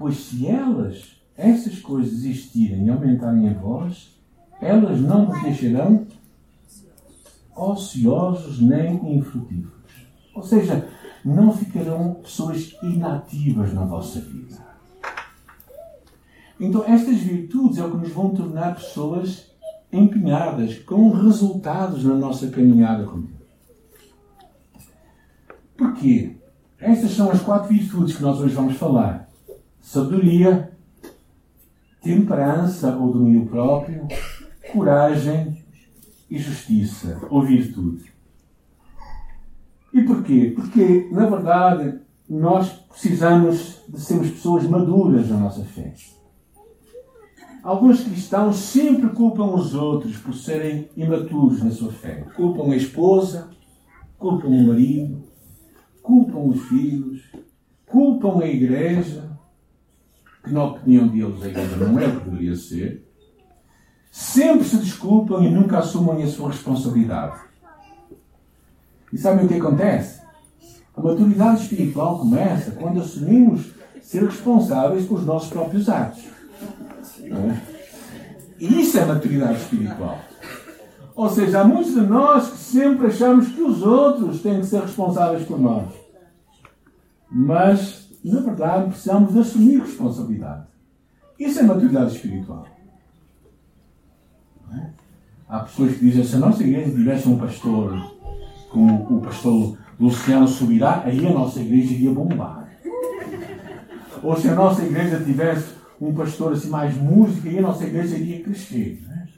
Pois 0.00 0.16
se 0.16 0.46
elas, 0.46 1.20
essas 1.36 1.78
coisas 1.78 2.24
existirem 2.24 2.86
e 2.86 2.88
aumentarem 2.88 3.48
em 3.48 3.52
vós, 3.52 4.18
elas 4.58 4.98
não 4.98 5.26
vos 5.26 5.42
deixarão 5.42 6.06
ociosos 7.54 8.62
nem 8.62 9.18
infrutíferos. 9.18 9.92
Ou 10.34 10.42
seja, 10.42 10.88
não 11.22 11.52
ficarão 11.52 12.14
pessoas 12.14 12.74
inativas 12.82 13.74
na 13.74 13.84
vossa 13.84 14.22
vida. 14.22 14.56
Então, 16.58 16.82
estas 16.86 17.18
virtudes 17.18 17.76
é 17.76 17.84
o 17.84 17.90
que 17.90 17.98
nos 17.98 18.12
vão 18.12 18.30
tornar 18.30 18.76
pessoas 18.76 19.50
empenhadas, 19.92 20.78
com 20.78 21.10
resultados 21.10 22.04
na 22.04 22.14
nossa 22.14 22.48
caminhada 22.48 23.04
com 23.04 23.20
Deus. 23.20 23.34
Porquê? 25.76 26.36
Estas 26.78 27.10
são 27.10 27.30
as 27.30 27.42
quatro 27.42 27.68
virtudes 27.68 28.16
que 28.16 28.22
nós 28.22 28.40
hoje 28.40 28.54
vamos 28.54 28.78
falar: 28.78 29.29
sabedoria, 29.80 30.72
temperança 32.02 32.96
ou 32.96 33.12
domínio 33.12 33.46
próprio, 33.46 34.06
coragem 34.72 35.62
e 36.30 36.38
justiça 36.38 37.20
ou 37.30 37.42
virtude. 37.42 38.12
E 39.92 40.02
porquê? 40.02 40.52
Porque, 40.54 41.08
na 41.10 41.26
verdade, 41.26 42.00
nós 42.28 42.68
precisamos 42.88 43.82
de 43.88 44.00
sermos 44.00 44.30
pessoas 44.30 44.64
maduras 44.64 45.28
na 45.28 45.38
nossa 45.38 45.64
fé. 45.64 45.92
Alguns 47.62 48.04
cristãos 48.04 48.56
sempre 48.56 49.10
culpam 49.10 49.52
os 49.52 49.74
outros 49.74 50.16
por 50.16 50.32
serem 50.32 50.88
imaturos 50.96 51.62
na 51.62 51.70
sua 51.70 51.92
fé. 51.92 52.24
Culpam 52.34 52.72
a 52.72 52.76
esposa, 52.76 53.50
culpam 54.16 54.48
o 54.48 54.66
marido, 54.68 55.22
culpam 56.02 56.48
os 56.48 56.62
filhos, 56.68 57.22
culpam 57.84 58.40
a 58.40 58.46
igreja, 58.46 59.29
na 60.46 60.64
opinião 60.64 61.08
deles 61.08 61.42
a 61.42 61.48
igreja 61.48 61.76
não 61.76 61.98
é 61.98 62.06
o 62.06 62.20
que 62.20 62.30
deveria 62.30 62.56
ser. 62.56 63.06
Sempre 64.10 64.64
se 64.64 64.76
desculpam 64.78 65.42
e 65.42 65.50
nunca 65.50 65.78
assumem 65.78 66.22
a 66.24 66.28
sua 66.28 66.50
responsabilidade. 66.50 67.40
E 69.12 69.18
sabem 69.18 69.44
o 69.44 69.48
que 69.48 69.54
acontece? 69.54 70.20
A 70.96 71.00
maturidade 71.00 71.62
espiritual 71.62 72.18
começa 72.18 72.72
quando 72.72 73.00
assumimos 73.00 73.72
ser 74.02 74.24
responsáveis 74.24 75.06
pelos 75.06 75.24
nossos 75.24 75.50
próprios 75.50 75.88
atos. 75.88 76.24
É? 77.22 77.60
E 78.58 78.80
isso 78.80 78.98
é 78.98 79.04
maturidade 79.04 79.60
espiritual. 79.60 80.18
Ou 81.14 81.28
seja, 81.28 81.60
há 81.60 81.64
muitos 81.64 81.94
de 81.94 82.00
nós 82.00 82.50
que 82.50 82.58
sempre 82.58 83.06
achamos 83.06 83.48
que 83.48 83.60
os 83.60 83.82
outros 83.82 84.42
têm 84.42 84.60
que 84.60 84.66
ser 84.66 84.80
responsáveis 84.80 85.44
por 85.44 85.58
nós. 85.60 85.88
Mas, 87.30 88.09
na 88.24 88.40
verdade, 88.40 88.90
precisamos 88.90 89.32
de 89.32 89.38
assumir 89.38 89.80
responsabilidade. 89.80 90.64
Isso 91.38 91.58
é 91.60 91.62
maturidade 91.62 92.14
espiritual. 92.14 92.66
É? 94.74 94.86
Há 95.48 95.60
pessoas 95.60 95.94
que 95.94 96.04
dizem: 96.04 96.24
se 96.24 96.36
a 96.36 96.38
nossa 96.38 96.62
igreja 96.62 96.90
tivesse 96.90 97.28
um 97.28 97.38
pastor 97.38 97.98
como 98.70 99.18
o 99.18 99.20
pastor 99.20 99.78
Luciano 99.98 100.46
subirá, 100.46 101.02
aí 101.04 101.26
a 101.26 101.32
nossa 101.32 101.60
igreja 101.60 101.92
iria 101.92 102.12
bombar. 102.12 102.68
Ou 104.22 104.36
se 104.36 104.48
a 104.48 104.54
nossa 104.54 104.82
igreja 104.82 105.22
tivesse 105.24 105.74
um 106.00 106.12
pastor 106.14 106.52
assim 106.52 106.68
mais 106.68 106.94
música, 106.96 107.48
aí 107.48 107.58
a 107.58 107.62
nossa 107.62 107.84
igreja 107.84 108.16
iria 108.16 108.42
crescer. 108.42 109.02
Né? 109.06 109.28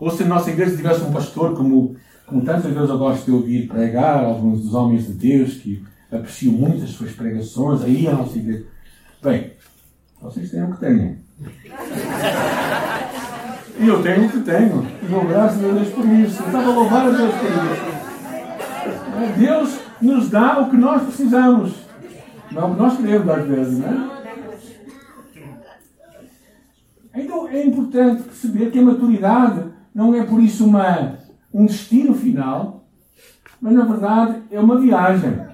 Ou 0.00 0.10
se 0.10 0.22
a 0.22 0.26
nossa 0.26 0.50
igreja 0.50 0.76
tivesse 0.76 1.02
um 1.02 1.12
pastor 1.12 1.54
como, 1.54 1.96
como 2.26 2.42
tantas 2.42 2.72
vezes 2.72 2.90
eu 2.90 2.98
gosto 2.98 3.24
de 3.24 3.30
ouvir 3.30 3.68
pregar, 3.68 4.24
alguns 4.24 4.62
dos 4.62 4.74
homens 4.74 5.06
de 5.06 5.12
Deus 5.12 5.54
que 5.54 5.84
apreciam 6.16 6.52
muito 6.54 6.84
as 6.84 6.90
suas 6.90 7.12
pregações, 7.12 7.82
aí 7.82 8.06
a 8.06 8.12
nossa 8.12 8.38
igreja. 8.38 8.64
Bem, 9.22 9.52
vocês 10.20 10.50
têm 10.50 10.62
o 10.64 10.72
que 10.72 10.80
têm. 10.80 11.18
E 13.78 13.88
eu 13.88 14.02
tenho 14.02 14.26
o 14.26 14.30
que 14.30 14.40
tenho. 14.40 14.86
E 15.02 15.06
dou 15.06 15.24
graças 15.26 15.62
a 15.62 15.68
Deus 15.68 15.88
por 15.88 16.06
isso. 16.06 16.42
Eu 16.42 16.46
estava 16.46 16.70
a 16.70 16.74
louvar 16.74 17.06
a 17.06 17.10
Deus 17.10 17.34
por 17.34 17.48
isso. 17.50 19.38
Deus 19.38 19.78
nos 20.00 20.30
dá 20.30 20.60
o 20.60 20.70
que 20.70 20.76
nós 20.76 21.02
precisamos. 21.02 21.74
Não 22.50 22.70
o 22.70 22.74
que 22.74 22.80
nós 22.80 22.96
queremos, 22.96 23.28
às 23.28 23.46
vezes, 23.46 23.78
né? 23.78 24.10
Então 27.14 27.48
é 27.48 27.64
importante 27.64 28.22
perceber 28.24 28.70
que 28.70 28.78
a 28.78 28.82
maturidade 28.82 29.64
não 29.94 30.14
é 30.14 30.22
por 30.22 30.40
isso 30.42 30.66
uma, 30.66 31.18
um 31.52 31.64
destino 31.64 32.14
final, 32.14 32.84
mas 33.60 33.72
na 33.72 33.84
verdade 33.84 34.42
é 34.50 34.60
uma 34.60 34.78
viagem. 34.78 35.45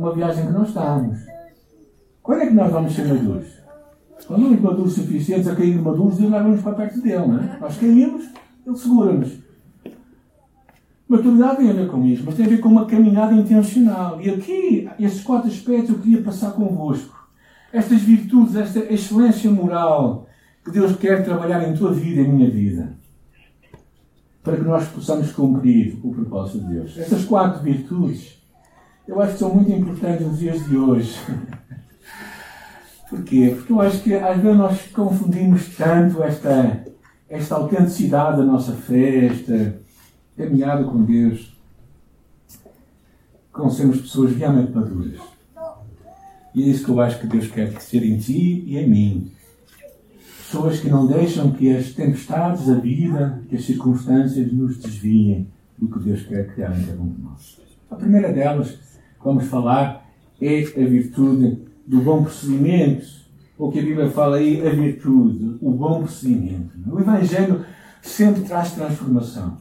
Uma 0.00 0.14
viagem 0.14 0.46
que 0.46 0.52
nós 0.52 0.68
estamos. 0.68 1.18
Quando 2.22 2.40
é 2.40 2.46
que 2.46 2.54
nós 2.54 2.72
vamos 2.72 2.94
ser 2.94 3.06
maduros? 3.06 3.48
Quando 4.26 4.42
somos 4.44 4.60
maduros 4.62 4.94
suficientes 4.94 5.46
a 5.46 5.54
cair 5.54 5.78
maduros, 5.78 6.16
Deus 6.16 6.30
leva-nos 6.30 6.62
para 6.62 6.72
perto 6.72 7.02
dele. 7.02 7.26
Não 7.26 7.38
é? 7.38 7.58
Nós 7.60 7.76
caímos, 7.76 8.24
Ele 8.66 8.76
segura-nos. 8.78 9.32
Maturidade 11.06 11.56
tem 11.58 11.70
a 11.70 11.72
ver 11.74 11.88
com 11.90 12.02
isso, 12.06 12.22
mas 12.24 12.34
tem 12.34 12.46
a 12.46 12.48
ver 12.48 12.60
com 12.60 12.70
uma 12.70 12.86
caminhada 12.86 13.34
intencional. 13.34 14.18
E 14.22 14.30
aqui, 14.30 14.88
estes 14.98 15.22
quatro 15.22 15.50
aspectos 15.50 15.90
eu 15.90 15.98
queria 15.98 16.22
passar 16.22 16.52
convosco. 16.52 17.28
Estas 17.70 18.00
virtudes, 18.00 18.56
esta 18.56 18.78
excelência 18.78 19.50
moral 19.50 20.26
que 20.64 20.70
Deus 20.70 20.96
quer 20.96 21.22
trabalhar 21.22 21.68
em 21.68 21.76
tua 21.76 21.92
vida 21.92 22.22
e 22.22 22.28
minha 22.28 22.50
vida. 22.50 22.94
Para 24.42 24.56
que 24.56 24.62
nós 24.62 24.88
possamos 24.88 25.30
cumprir 25.32 26.00
o 26.02 26.10
propósito 26.14 26.60
de 26.60 26.72
Deus. 26.72 26.96
Estas 26.96 27.22
quatro 27.26 27.62
virtudes, 27.62 28.39
eu 29.10 29.20
acho 29.20 29.32
que 29.32 29.38
são 29.40 29.52
muito 29.52 29.72
importantes 29.72 30.24
nos 30.24 30.38
dias 30.38 30.64
de 30.64 30.76
hoje. 30.76 31.18
Porquê? 33.10 33.52
Porque 33.56 33.72
eu 33.72 33.80
acho 33.80 34.02
que 34.04 34.14
às 34.14 34.40
vezes 34.40 34.56
nós 34.56 34.86
confundimos 34.92 35.76
tanto 35.76 36.22
esta, 36.22 36.86
esta 37.28 37.56
autenticidade 37.56 38.36
da 38.36 38.44
nossa 38.44 38.72
fé, 38.72 39.26
esta 39.26 39.80
caminhada 40.36 40.84
com 40.84 41.02
Deus, 41.02 41.58
com 43.52 43.68
sermos 43.68 44.00
pessoas 44.00 44.36
realmente 44.36 44.72
maduras. 44.72 45.20
E 46.54 46.62
é 46.62 46.66
isso 46.68 46.84
que 46.84 46.90
eu 46.92 47.00
acho 47.00 47.18
que 47.18 47.26
Deus 47.26 47.48
quer 47.48 47.72
ser 47.80 48.04
em 48.04 48.16
ti 48.16 48.62
e 48.64 48.78
em 48.78 48.88
mim. 48.88 49.32
Pessoas 50.38 50.78
que 50.78 50.88
não 50.88 51.08
deixam 51.08 51.50
que 51.50 51.74
as 51.74 51.90
tempestades 51.90 52.66
da 52.66 52.74
vida, 52.74 53.42
que 53.48 53.56
as 53.56 53.64
circunstâncias 53.64 54.52
nos 54.52 54.78
desviem 54.78 55.48
do 55.76 55.88
que 55.88 55.98
Deus 55.98 56.22
quer 56.22 56.54
criar 56.54 56.78
em 56.78 56.86
cada 56.86 57.00
um 57.00 57.08
de 57.08 57.22
nós. 57.22 57.60
A 57.90 57.96
primeira 57.96 58.32
delas, 58.32 58.78
vamos 59.22 59.46
falar, 59.46 60.06
é 60.40 60.60
a 60.60 60.86
virtude 60.86 61.58
do 61.86 62.00
bom 62.00 62.22
procedimento, 62.22 63.06
ou 63.58 63.70
que 63.70 63.78
a 63.78 63.82
Bíblia 63.82 64.10
fala 64.10 64.36
aí, 64.36 64.66
a 64.66 64.70
virtude, 64.70 65.58
o 65.60 65.70
bom 65.70 66.02
procedimento. 66.02 66.70
O 66.90 66.98
Evangelho 66.98 67.64
sempre 68.00 68.42
traz 68.42 68.72
transformação. 68.72 69.58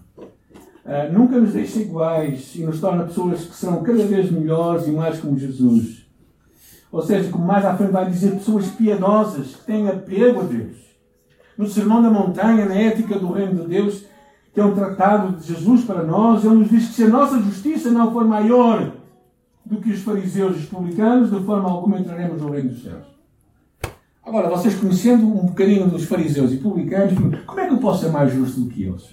Uh, 0.86 1.12
nunca 1.12 1.38
nos 1.38 1.54
deixa 1.54 1.80
iguais 1.80 2.56
e 2.56 2.64
nos 2.64 2.80
torna 2.80 3.04
pessoas 3.04 3.46
que 3.46 3.56
são 3.56 3.84
cada 3.84 4.04
vez 4.06 4.32
melhores 4.32 4.88
e 4.88 4.92
mais 4.92 5.20
como 5.20 5.38
Jesus. 5.38 6.08
Ou 6.92 7.02
seja, 7.02 7.30
como 7.30 7.46
mais 7.46 7.64
à 7.66 7.76
frente 7.76 7.92
vai 7.92 8.10
dizer, 8.10 8.32
pessoas 8.32 8.68
piedosas 8.70 9.56
que 9.56 9.66
têm 9.66 9.88
apego 9.88 10.40
a 10.40 10.44
Deus. 10.44 10.78
No 11.58 11.68
Sermão 11.68 12.02
da 12.02 12.10
Montanha, 12.10 12.66
na 12.66 12.74
ética 12.74 13.20
do 13.20 13.32
Reino 13.32 13.64
de 13.64 13.68
Deus, 13.68 14.06
que 14.54 14.60
é 14.60 14.64
um 14.64 14.74
tratado 14.74 15.38
de 15.38 15.46
Jesus 15.46 15.84
para 15.84 16.04
nós, 16.04 16.44
ele 16.44 16.56
nos 16.56 16.70
diz 16.70 16.88
que 16.88 16.94
se 16.94 17.04
a 17.04 17.10
nossa 17.10 17.40
justiça 17.40 17.92
não 17.92 18.12
for 18.12 18.26
maior 18.26 18.99
do 19.70 19.80
que 19.80 19.92
os 19.92 20.02
fariseus 20.02 20.56
e 20.56 20.60
os 20.62 20.66
publicanos, 20.66 21.30
de 21.30 21.46
forma 21.46 21.70
alguma 21.70 22.00
entraremos 22.00 22.42
no 22.42 22.50
Reino 22.50 22.70
dos 22.70 22.82
Céus. 22.82 23.06
Agora, 24.26 24.50
vocês 24.50 24.74
conhecendo 24.74 25.28
um 25.28 25.46
bocadinho 25.46 25.88
dos 25.88 26.06
fariseus 26.06 26.52
e 26.52 26.58
publicanos, 26.58 27.14
como 27.46 27.60
é 27.60 27.68
que 27.68 27.74
eu 27.74 27.78
posso 27.78 28.04
ser 28.04 28.12
mais 28.12 28.34
justo 28.34 28.62
do 28.62 28.70
que 28.70 28.84
eles? 28.84 29.08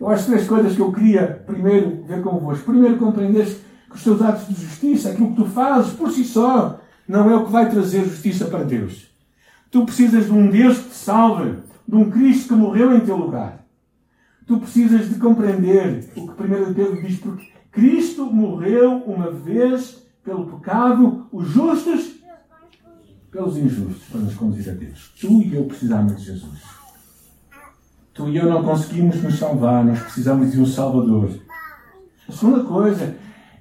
Eu 0.00 0.08
acho 0.08 0.26
três 0.26 0.46
coisas 0.48 0.74
que 0.74 0.80
eu 0.80 0.92
queria 0.92 1.44
primeiro 1.46 2.02
ver 2.04 2.20
convosco. 2.20 2.64
Primeiro, 2.64 2.98
compreender 2.98 3.46
que 3.88 3.94
os 3.94 4.02
teus 4.02 4.20
atos 4.20 4.48
de 4.48 4.54
justiça, 4.54 5.10
aquilo 5.10 5.30
que 5.30 5.36
tu 5.36 5.46
fazes 5.46 5.92
por 5.92 6.10
si 6.10 6.24
só, 6.24 6.80
não 7.06 7.30
é 7.30 7.36
o 7.36 7.44
que 7.44 7.52
vai 7.52 7.70
trazer 7.70 8.04
justiça 8.04 8.46
para 8.46 8.64
Deus. 8.64 9.08
Tu 9.70 9.84
precisas 9.84 10.26
de 10.26 10.32
um 10.32 10.50
Deus 10.50 10.78
que 10.78 10.88
te 10.88 10.96
salve, 10.96 11.58
de 11.86 11.94
um 11.94 12.10
Cristo 12.10 12.48
que 12.48 12.54
morreu 12.54 12.96
em 12.96 13.00
teu 13.00 13.16
lugar. 13.16 13.64
Tu 14.46 14.58
precisas 14.58 15.08
de 15.08 15.14
compreender 15.20 16.10
o 16.16 16.26
que 16.26 16.42
1 16.42 16.74
Pedro 16.74 17.00
diz, 17.00 17.18
porque 17.20 17.52
Cristo 17.72 18.26
morreu 18.26 18.98
uma 18.98 19.30
vez 19.30 20.02
pelo 20.22 20.46
pecado, 20.46 21.26
os 21.32 21.48
justos 21.48 22.12
pelos 23.30 23.56
injustos, 23.56 24.04
para 24.10 24.20
nos 24.20 24.34
conduzir 24.34 24.70
a 24.70 24.74
Deus. 24.74 25.10
Tu 25.18 25.42
e 25.42 25.54
eu 25.54 25.64
precisamos 25.64 26.16
de 26.16 26.26
Jesus. 26.26 26.60
Tu 28.12 28.28
e 28.28 28.36
eu 28.36 28.44
não 28.44 28.62
conseguimos 28.62 29.22
nos 29.22 29.38
salvar, 29.38 29.82
nós 29.82 30.00
precisamos 30.00 30.52
de 30.52 30.60
um 30.60 30.66
Salvador. 30.66 31.30
A 32.28 32.32
segunda 32.32 32.62
coisa 32.62 33.16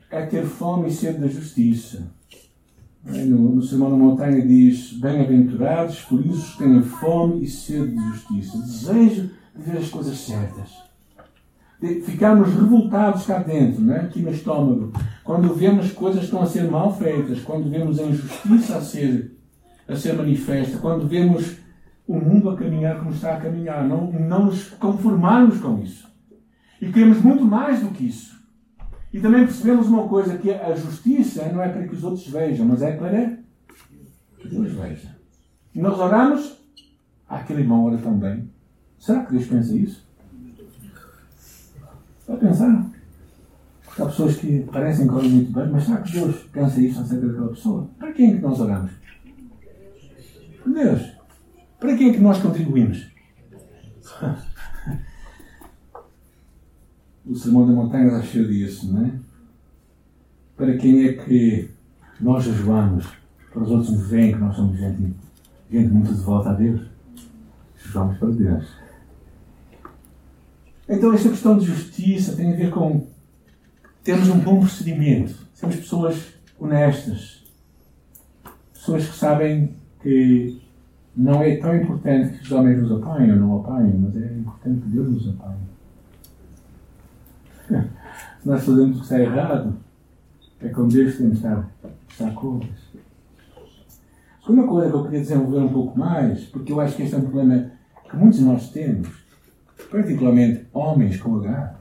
é 0.10 0.25
ter 0.25 0.46
fome 0.46 0.89
e 0.89 0.94
sede 0.94 1.20
da 1.20 1.27
justiça. 1.27 2.12
No, 3.03 3.56
no 3.56 3.63
Sermão 3.63 3.89
da 3.89 3.96
Montanha 3.96 4.46
diz: 4.46 4.91
Bem-aventurados, 4.94 6.00
felizes 6.00 6.51
que 6.51 6.58
têm 6.60 6.84
fome 6.84 7.46
e 7.46 7.48
sede 7.48 7.96
de 7.96 8.08
justiça, 8.10 8.58
desejo 8.58 9.32
de 9.56 9.62
ver 9.63 9.77
as 9.77 9.88
coisas 9.88 10.18
certas. 10.18 10.90
Ficarmos 11.81 12.53
revoltados 12.53 13.25
cá 13.25 13.39
dentro, 13.39 13.81
né? 13.81 14.01
aqui 14.01 14.21
no 14.21 14.29
estômago, 14.29 14.93
quando 15.23 15.51
vemos 15.55 15.91
coisas 15.91 16.19
que 16.19 16.25
estão 16.25 16.43
a 16.43 16.45
ser 16.45 16.69
mal 16.69 16.95
feitas, 16.95 17.41
quando 17.41 17.71
vemos 17.71 18.00
a 18.00 18.03
injustiça 18.03 18.77
a 18.77 18.81
ser, 18.81 19.35
a 19.88 19.95
ser 19.95 20.13
manifesta, 20.13 20.77
quando 20.77 21.07
vemos 21.07 21.57
o 22.07 22.19
mundo 22.19 22.51
a 22.51 22.55
caminhar 22.55 23.00
como 23.00 23.09
está 23.09 23.33
a 23.33 23.41
caminhar, 23.41 23.88
não, 23.88 24.11
não 24.11 24.45
nos 24.45 24.69
conformarmos 24.69 25.59
com 25.59 25.79
isso. 25.79 26.07
E 26.79 26.91
queremos 26.91 27.19
muito 27.21 27.43
mais 27.43 27.79
do 27.79 27.89
que 27.89 28.05
isso. 28.05 28.39
E 29.11 29.19
também 29.19 29.45
percebemos 29.45 29.88
uma 29.88 30.07
coisa, 30.07 30.38
que 30.38 30.51
a 30.51 30.75
justiça 30.75 31.51
não 31.51 31.63
é 31.63 31.69
para 31.69 31.88
que 31.88 31.95
os 31.95 32.03
outros 32.03 32.27
vejam, 32.27 32.65
mas 32.65 32.83
é 32.83 32.95
para 32.95 33.38
que 34.38 34.47
Deus 34.47 34.71
veja. 34.71 35.15
E 35.73 35.81
nós 35.81 36.00
oramos, 36.00 36.63
ah, 37.27 37.38
aquele 37.38 37.61
irmão 37.61 37.85
ora 37.85 37.97
tão 37.97 38.17
bem. 38.17 38.50
Será 39.00 39.25
que 39.25 39.31
Deus 39.31 39.47
pensa 39.47 39.75
isso? 39.75 40.11
Vai 42.31 42.39
pensar. 42.39 42.89
Porque 43.83 44.01
há 44.01 44.05
pessoas 44.05 44.38
que 44.38 44.61
parecem 44.71 45.09
oram 45.09 45.27
muito 45.27 45.51
bem, 45.51 45.67
mas 45.69 45.83
será 45.83 45.97
que 45.97 46.13
Deus 46.13 46.35
pensa 46.53 46.79
isso 46.79 47.01
acerca 47.01 47.27
daquela 47.27 47.50
pessoa? 47.50 47.89
Para 48.00 48.13
quem 48.13 48.31
é 48.31 48.35
que 48.35 48.41
nós 48.41 48.57
oramos? 48.61 48.91
Para 50.63 50.71
Deus. 50.71 51.11
Para 51.77 51.97
quem 51.97 52.09
é 52.09 52.13
que 52.13 52.19
nós 52.21 52.41
contribuímos? 52.41 53.11
o 57.25 57.35
Sermão 57.35 57.67
da 57.67 57.73
Montanha 57.73 58.05
está 58.05 58.21
cheio 58.21 58.47
disso, 58.47 58.93
não 58.93 59.05
é? 59.05 59.11
Para 60.55 60.77
quem 60.77 61.07
é 61.07 61.13
que 61.13 61.69
nós 62.21 62.45
jejuamos? 62.45 63.05
Para 63.51 63.63
os 63.63 63.71
outros 63.71 63.91
nos 63.91 64.07
veem 64.07 64.31
que 64.31 64.39
nós 64.39 64.55
somos 64.55 64.79
gente, 64.79 65.13
gente 65.69 65.89
muito 65.89 66.13
devota 66.13 66.51
a 66.51 66.53
Deus. 66.53 66.79
Jejuamos 67.75 68.17
para 68.17 68.29
Deus. 68.29 68.80
Então, 70.91 71.13
esta 71.13 71.29
questão 71.29 71.57
de 71.57 71.65
justiça 71.65 72.36
tem 72.36 72.51
a 72.51 72.55
ver 72.57 72.69
com 72.69 73.07
termos 74.03 74.27
um 74.27 74.39
bom 74.39 74.60
procedimento, 74.60 75.48
sermos 75.53 75.77
pessoas 75.77 76.33
honestas, 76.60 77.45
pessoas 78.74 79.07
que 79.07 79.15
sabem 79.15 79.74
que 80.01 80.62
não 81.15 81.41
é 81.41 81.55
tão 81.55 81.77
importante 81.77 82.38
que 82.38 82.43
os 82.43 82.51
homens 82.51 82.81
nos 82.81 82.91
apanhem 82.91 83.31
ou 83.31 83.38
não 83.38 83.60
apanhem, 83.62 83.93
mas 84.00 84.17
é 84.17 84.33
importante 84.33 84.81
que 84.81 84.89
Deus 84.89 85.10
nos 85.10 85.29
apanhe. 85.29 85.62
Se 88.41 88.48
nós 88.50 88.62
fazemos 88.62 88.98
o 88.98 89.00
que 89.00 89.05
está 89.05 89.19
errado, 89.21 89.77
é 90.60 90.67
com 90.67 90.89
Deus 90.89 91.13
que 91.13 91.17
temos 91.19 91.39
de 91.39 91.45
estar, 91.45 91.71
estar 92.10 92.33
contas. 92.33 92.69
A 94.41 94.45
segunda 94.45 94.67
coisa 94.67 94.89
que 94.89 94.95
eu 94.98 95.03
queria 95.05 95.21
desenvolver 95.21 95.60
um 95.60 95.69
pouco 95.71 95.98
mais, 95.98 96.43
porque 96.48 96.74
eu 96.74 96.81
acho 96.81 96.98
que 96.98 97.03
este 97.03 97.15
é 97.15 97.17
um 97.17 97.21
problema 97.21 97.71
que 98.10 98.17
muitos 98.17 98.39
de 98.39 98.45
nós 98.45 98.69
temos, 98.71 99.07
particularmente 99.89 100.61
homens 100.74 101.20
com 101.22 101.38
H. 101.38 101.75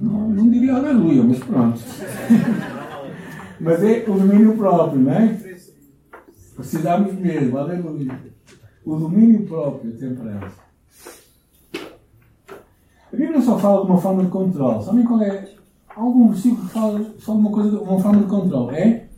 Não, 0.00 0.28
não 0.28 0.50
diria 0.50 0.74
aleluia, 0.74 1.22
mas 1.22 1.38
pronto. 1.38 1.80
mas 3.60 3.82
é 3.82 4.04
o 4.08 4.14
domínio 4.14 4.56
próprio, 4.56 5.00
não 5.00 5.12
é? 5.12 5.38
Precisamos 6.54 7.14
mesmo, 7.14 7.58
aleluia. 7.58 8.18
O 8.84 8.96
domínio 8.96 9.46
próprio, 9.46 9.92
temperança. 9.92 10.66
A 13.12 13.16
Bíblia 13.16 13.40
só 13.40 13.58
fala 13.58 13.84
de 13.84 13.90
uma 13.90 14.00
forma 14.00 14.24
de 14.24 14.30
controle. 14.30 14.84
Sabem 14.84 15.04
qual 15.04 15.22
é? 15.22 15.54
Há 15.88 16.00
algum 16.00 16.28
versículo 16.28 16.66
que 16.66 16.72
fala 16.72 17.14
só 17.18 17.32
de 17.32 17.38
uma, 17.38 17.50
coisa, 17.50 17.80
uma 17.80 18.00
forma 18.00 18.22
de 18.22 18.28
controle. 18.28 18.76
É 18.76 19.08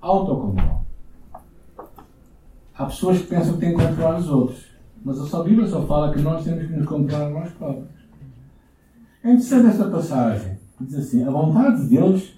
autocontrole. 0.00 0.84
Há 2.76 2.86
pessoas 2.86 3.18
que 3.18 3.26
pensam 3.26 3.54
que 3.54 3.60
têm 3.60 3.76
que 3.76 3.82
controlar 3.82 4.18
os 4.18 4.28
outros. 4.28 4.73
Mas 5.04 5.34
a 5.34 5.42
Bíblia 5.42 5.68
só 5.68 5.86
fala 5.86 6.12
que 6.14 6.22
nós 6.22 6.42
temos 6.42 6.66
que 6.66 6.72
nos 6.72 6.86
controlar 6.86 7.28
nós 7.28 7.50
próprios. 7.52 7.88
É 9.22 9.28
interessante 9.28 9.66
esta 9.66 9.90
passagem. 9.90 10.58
Diz 10.80 10.94
assim: 10.94 11.22
A 11.22 11.30
vontade 11.30 11.82
de 11.82 11.88
Deus 11.90 12.34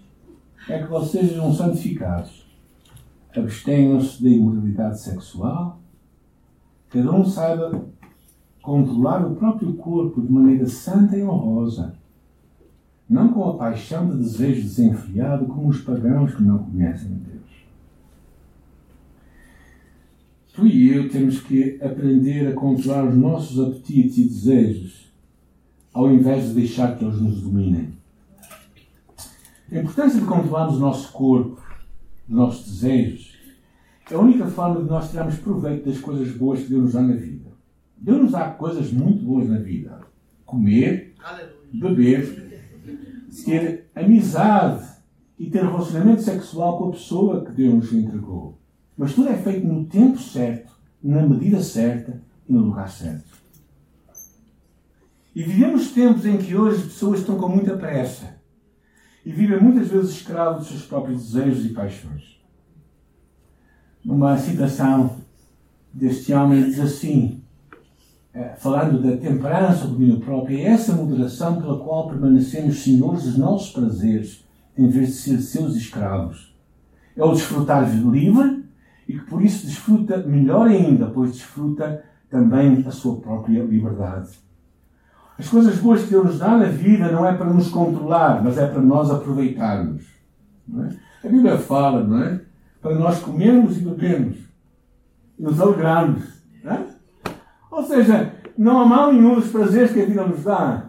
é 0.68 0.82
que 0.82 0.90
vocês 0.90 1.28
sejam 1.28 1.52
santificados. 1.54 2.44
Abstenham-se 3.36 4.22
da 4.22 4.30
imoralidade 4.30 5.00
sexual. 5.00 5.78
Cada 6.90 7.12
um 7.12 7.24
saiba 7.24 7.84
controlar 8.62 9.24
o 9.24 9.36
próprio 9.36 9.74
corpo 9.74 10.20
de 10.20 10.32
maneira 10.32 10.66
santa 10.66 11.16
e 11.16 11.22
honrosa, 11.22 11.94
não 13.08 13.32
com 13.32 13.48
a 13.48 13.56
paixão 13.56 14.10
de 14.10 14.16
desejo 14.16 14.62
desenfreado 14.62 15.46
como 15.46 15.68
os 15.68 15.80
pagãos 15.82 16.34
que 16.34 16.42
não 16.42 16.58
conhecem 16.58 17.10
Deus. 17.14 17.35
Tu 20.56 20.66
e 20.66 20.96
eu 20.96 21.10
temos 21.10 21.38
que 21.40 21.78
aprender 21.82 22.48
a 22.48 22.54
controlar 22.54 23.06
os 23.06 23.14
nossos 23.14 23.60
apetites 23.60 24.16
e 24.16 24.24
desejos, 24.24 25.12
ao 25.92 26.10
invés 26.10 26.48
de 26.48 26.54
deixar 26.54 26.96
que 26.96 27.04
eles 27.04 27.20
nos 27.20 27.42
dominem. 27.42 27.92
A 29.70 29.76
importância 29.76 30.18
de 30.18 30.24
controlarmos 30.24 30.78
o 30.78 30.80
nosso 30.80 31.12
corpo, 31.12 31.60
os 32.26 32.34
nossos 32.34 32.66
desejos, 32.66 33.36
é 34.10 34.14
a 34.14 34.18
única 34.18 34.46
forma 34.46 34.82
de 34.82 34.88
nós 34.88 35.10
tirarmos 35.10 35.36
proveito 35.36 35.90
das 35.90 36.00
coisas 36.00 36.34
boas 36.34 36.60
que 36.60 36.70
Deus 36.70 36.84
nos 36.84 36.92
dá 36.94 37.02
na 37.02 37.16
vida. 37.16 37.50
Deus 37.98 38.22
nos 38.22 38.32
dá 38.32 38.48
coisas 38.48 38.90
muito 38.90 39.26
boas 39.26 39.50
na 39.50 39.58
vida: 39.58 40.00
comer, 40.46 41.14
beber, 41.70 42.64
ter 43.44 43.90
amizade 43.94 44.88
e 45.38 45.50
ter 45.50 45.64
relacionamento 45.64 46.22
sexual 46.22 46.78
com 46.78 46.88
a 46.88 46.92
pessoa 46.92 47.44
que 47.44 47.52
Deus 47.52 47.74
nos 47.74 47.92
entregou. 47.92 48.58
Mas 48.96 49.14
tudo 49.14 49.28
é 49.28 49.36
feito 49.36 49.66
no 49.66 49.84
tempo 49.84 50.18
certo, 50.18 50.72
na 51.02 51.22
medida 51.22 51.62
certa 51.62 52.22
e 52.48 52.52
no 52.52 52.60
lugar 52.60 52.90
certo. 52.90 53.36
E 55.34 55.42
vivemos 55.42 55.92
tempos 55.92 56.24
em 56.24 56.38
que 56.38 56.56
hoje 56.56 56.78
as 56.78 56.84
pessoas 56.84 57.20
estão 57.20 57.36
com 57.36 57.48
muita 57.48 57.76
pressa 57.76 58.36
e 59.24 59.30
vivem 59.30 59.60
muitas 59.60 59.88
vezes 59.88 60.12
escravos 60.12 60.60
dos 60.60 60.68
seus 60.68 60.82
próprios 60.82 61.30
desejos 61.30 61.66
e 61.66 61.70
paixões. 61.70 62.40
Numa 64.02 64.38
citação 64.38 65.16
deste 65.92 66.32
homem 66.32 66.64
diz 66.64 66.80
assim: 66.80 67.42
é, 68.32 68.54
falando 68.56 69.02
da 69.02 69.16
temperança, 69.16 69.86
do 69.86 69.94
domínio 69.94 70.20
próprio, 70.20 70.58
é 70.58 70.62
essa 70.62 70.94
moderação 70.94 71.60
pela 71.60 71.82
qual 71.84 72.08
permanecemos 72.08 72.82
senhores 72.82 73.24
dos 73.24 73.36
nossos 73.36 73.72
prazeres, 73.72 74.44
em 74.78 74.88
vez 74.88 75.08
de 75.08 75.14
ser 75.14 75.42
seus 75.42 75.74
escravos. 75.74 76.54
É 77.16 77.24
o 77.24 77.32
desfrutar 77.32 77.90
livre 78.10 78.65
e 79.08 79.18
que 79.18 79.24
por 79.26 79.42
isso 79.42 79.66
desfruta 79.66 80.18
melhor 80.18 80.68
ainda, 80.68 81.06
pois 81.06 81.32
desfruta 81.32 82.04
também 82.28 82.84
a 82.86 82.90
sua 82.90 83.20
própria 83.20 83.62
liberdade. 83.62 84.30
As 85.38 85.48
coisas 85.48 85.76
boas 85.78 86.02
que 86.02 86.10
Deus 86.10 86.24
nos 86.24 86.38
dá 86.38 86.56
na 86.56 86.66
vida 86.66 87.10
não 87.12 87.26
é 87.26 87.34
para 87.34 87.52
nos 87.52 87.68
controlar, 87.68 88.42
mas 88.42 88.56
é 88.56 88.66
para 88.66 88.80
nós 88.80 89.10
aproveitarmos. 89.10 90.04
É? 90.74 91.26
A 91.26 91.30
Bíblia 91.30 91.58
fala, 91.58 92.02
não 92.02 92.22
é? 92.22 92.40
Para 92.80 92.94
nós 92.94 93.20
comermos 93.20 93.76
e 93.76 93.80
bebermos, 93.80 94.38
e 95.38 95.42
nos 95.42 95.60
alegrarmos. 95.60 96.24
É? 96.64 96.78
Ou 97.70 97.82
seja, 97.82 98.32
não 98.56 98.80
há 98.80 98.86
mal 98.86 99.12
nenhum 99.12 99.34
dos 99.34 99.50
prazeres 99.50 99.92
que 99.92 100.00
a 100.00 100.06
vida 100.06 100.26
nos 100.26 100.44
dá. 100.44 100.84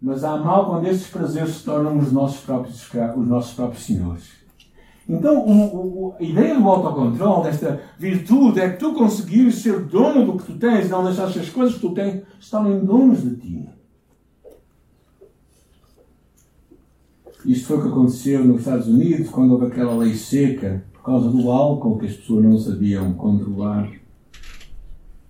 Mas 0.00 0.24
há 0.24 0.36
mal 0.36 0.66
quando 0.66 0.86
esses 0.86 1.08
prazeres 1.08 1.56
se 1.56 1.64
tornam 1.64 1.98
os 1.98 2.12
nossos 2.12 2.40
próprios, 2.44 2.88
os 3.16 3.28
nossos 3.28 3.54
próprios 3.54 3.84
senhores. 3.84 4.41
Então, 5.12 5.46
o, 5.46 6.06
o, 6.06 6.14
a 6.18 6.22
ideia 6.22 6.58
do 6.58 6.66
autocontrole, 6.66 7.44
desta 7.44 7.82
virtude, 7.98 8.60
é 8.60 8.70
que 8.70 8.78
tu 8.78 8.94
conseguires 8.94 9.56
ser 9.56 9.84
dono 9.84 10.24
do 10.24 10.38
que 10.38 10.44
tu 10.50 10.58
tens, 10.58 10.88
não 10.88 11.04
deixar 11.04 11.24
as 11.24 11.50
coisas 11.50 11.74
que 11.74 11.80
tu 11.80 11.90
tens 11.90 12.22
se 12.40 12.50
tornem 12.50 12.82
donos 12.82 13.22
de 13.22 13.36
ti. 13.36 13.68
Isto 17.44 17.66
foi 17.66 17.78
o 17.78 17.82
que 17.82 17.88
aconteceu 17.88 18.44
nos 18.44 18.60
Estados 18.60 18.88
Unidos, 18.88 19.28
quando 19.28 19.52
houve 19.52 19.66
aquela 19.66 19.94
lei 19.96 20.14
seca, 20.14 20.82
por 20.94 21.02
causa 21.02 21.28
do 21.28 21.50
álcool 21.50 21.98
que 21.98 22.06
as 22.06 22.14
pessoas 22.14 22.44
não 22.44 22.56
sabiam 22.58 23.12
controlar. 23.12 23.90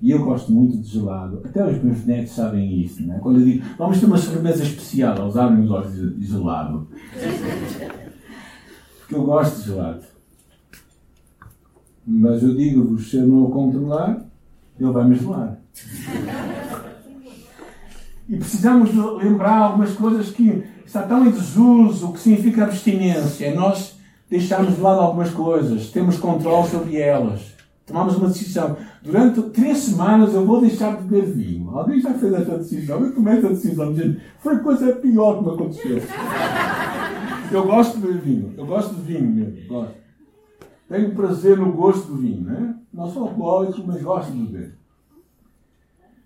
E 0.00 0.10
eu 0.10 0.24
gosto 0.24 0.52
muito 0.52 0.76
de 0.76 0.88
gelado. 0.88 1.40
Até 1.44 1.64
os 1.64 1.82
meus 1.82 2.04
netos 2.04 2.32
sabem 2.32 2.80
isso, 2.80 3.02
né? 3.04 3.18
Quando 3.20 3.40
eu 3.40 3.44
digo, 3.44 3.64
vamos 3.78 3.98
ter 3.98 4.06
uma 4.06 4.18
sobremesa 4.18 4.62
especial, 4.62 5.16
eles 5.22 5.36
abrem 5.36 5.64
os 5.64 5.70
olhos 5.70 6.18
de 6.18 6.26
gelado. 6.26 6.86
Eu 9.12 9.24
gosto 9.24 9.60
de 9.60 9.66
gelado. 9.66 10.04
Mas 12.06 12.42
eu 12.42 12.54
digo-vos, 12.56 13.10
se 13.10 13.16
eu 13.16 13.26
não 13.26 13.44
o 13.44 13.50
controlar, 13.50 14.24
ele 14.78 14.90
vai 14.90 15.04
me 15.04 15.14
gelar. 15.14 15.58
E 18.28 18.36
precisamos 18.36 18.90
lembrar 19.22 19.58
algumas 19.58 19.92
coisas 19.92 20.30
que 20.30 20.64
está 20.84 21.02
tão 21.02 21.26
em 21.26 21.30
desuso, 21.30 22.08
o 22.08 22.12
que 22.12 22.20
significa 22.20 22.64
abstinência. 22.64 23.54
Nós 23.54 23.96
deixarmos 24.30 24.76
de 24.76 24.80
lado 24.80 25.00
algumas 25.00 25.30
coisas, 25.30 25.90
temos 25.90 26.18
controle 26.18 26.68
sobre 26.68 26.96
elas. 26.96 27.52
Tomamos 27.86 28.16
uma 28.16 28.28
decisão. 28.28 28.76
Durante 29.02 29.42
três 29.50 29.78
semanas 29.78 30.32
eu 30.32 30.46
vou 30.46 30.60
deixar 30.60 30.96
de 30.96 31.02
beber 31.02 31.32
vinho. 31.32 31.76
Alguém 31.76 32.00
já 32.00 32.14
fez 32.14 32.32
essa 32.32 32.58
decisão? 32.58 33.04
Eu 33.04 33.14
tomei 33.14 33.38
essa 33.38 33.48
decisão. 33.48 33.92
Dizendo, 33.92 34.20
foi 34.40 34.54
a 34.54 34.58
coisa 34.60 34.92
pior 34.94 35.38
que 35.38 35.44
me 35.44 35.54
aconteceu. 35.54 36.02
Eu 37.52 37.66
gosto 37.66 37.98
beber 37.98 38.20
vinho. 38.20 38.54
Eu 38.56 38.66
gosto 38.66 38.94
de 38.94 39.02
vinho 39.02 39.30
mesmo. 39.30 39.68
Gosto. 39.68 39.94
Tenho 40.88 41.14
prazer 41.14 41.56
no 41.56 41.72
gosto 41.72 42.08
do 42.08 42.16
vinho. 42.16 42.42
Né? 42.42 42.74
Não 42.92 43.10
sou 43.10 43.28
alcoólico, 43.28 43.82
mas 43.86 44.02
gosto 44.02 44.32
de 44.32 44.38
beber. 44.38 44.74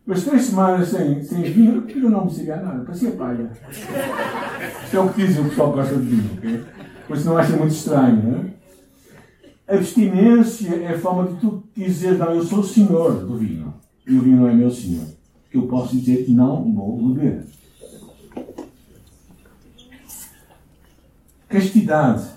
Mas 0.06 0.24
três 0.24 0.44
semanas 0.44 0.88
sem, 0.88 1.20
sem 1.22 1.42
vinho, 1.42 1.84
eu 1.88 2.10
não 2.10 2.26
me 2.26 2.30
seguia 2.30 2.56
nada, 2.56 2.84
parecia 2.84 3.10
palha. 3.10 3.50
Isto 4.84 4.96
é 4.96 5.00
o 5.00 5.12
que 5.12 5.26
dizem 5.26 5.44
o 5.44 5.48
pessoal 5.48 5.70
que 5.70 5.78
gosta 5.78 5.96
de 5.96 6.06
vinho, 6.06 6.30
ok? 6.36 6.64
Pois 7.08 7.24
não 7.24 7.36
acha 7.36 7.56
muito 7.56 7.72
estranho, 7.72 8.22
não 8.22 8.38
é? 8.38 9.76
Abstinência 9.76 10.76
é 10.76 10.94
a 10.94 10.98
forma 10.98 11.26
de 11.32 11.40
tu 11.40 11.64
dizer, 11.76 12.16
não, 12.18 12.32
eu 12.32 12.44
sou 12.44 12.60
o 12.60 12.64
senhor 12.64 13.26
do 13.26 13.36
vinho. 13.36 13.74
E 14.06 14.16
o 14.16 14.22
vinho 14.22 14.36
não 14.36 14.48
é 14.48 14.54
meu 14.54 14.70
senhor. 14.70 15.06
Eu 15.52 15.66
posso 15.66 15.96
dizer, 15.96 16.24
não 16.28 16.72
vou 16.72 17.08
beber. 17.08 17.44
Castidade. 21.56 22.28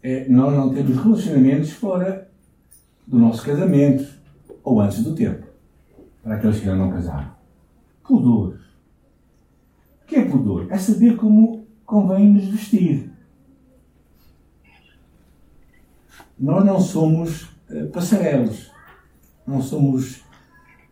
É, 0.00 0.28
nós 0.28 0.54
não 0.54 0.72
temos 0.72 0.96
relacionamentos 0.98 1.72
fora 1.72 2.30
do 3.04 3.18
nosso 3.18 3.42
casamento 3.42 4.08
ou 4.62 4.80
antes 4.80 5.02
do 5.02 5.12
tempo, 5.16 5.48
para 6.22 6.36
aqueles 6.36 6.60
que 6.60 6.68
ainda 6.68 6.84
não 6.84 6.92
casaram. 6.92 7.32
Pudor. 8.04 8.60
O 10.00 10.06
que 10.06 10.14
é 10.14 10.24
pudor? 10.24 10.68
É 10.70 10.78
saber 10.78 11.16
como 11.16 11.66
convém 11.84 12.34
nos 12.34 12.44
vestir. 12.44 13.10
Nós 16.38 16.64
não 16.64 16.80
somos 16.80 17.48
uh, 17.68 17.88
passarelos, 17.92 18.70
não 19.44 19.60
somos 19.60 20.18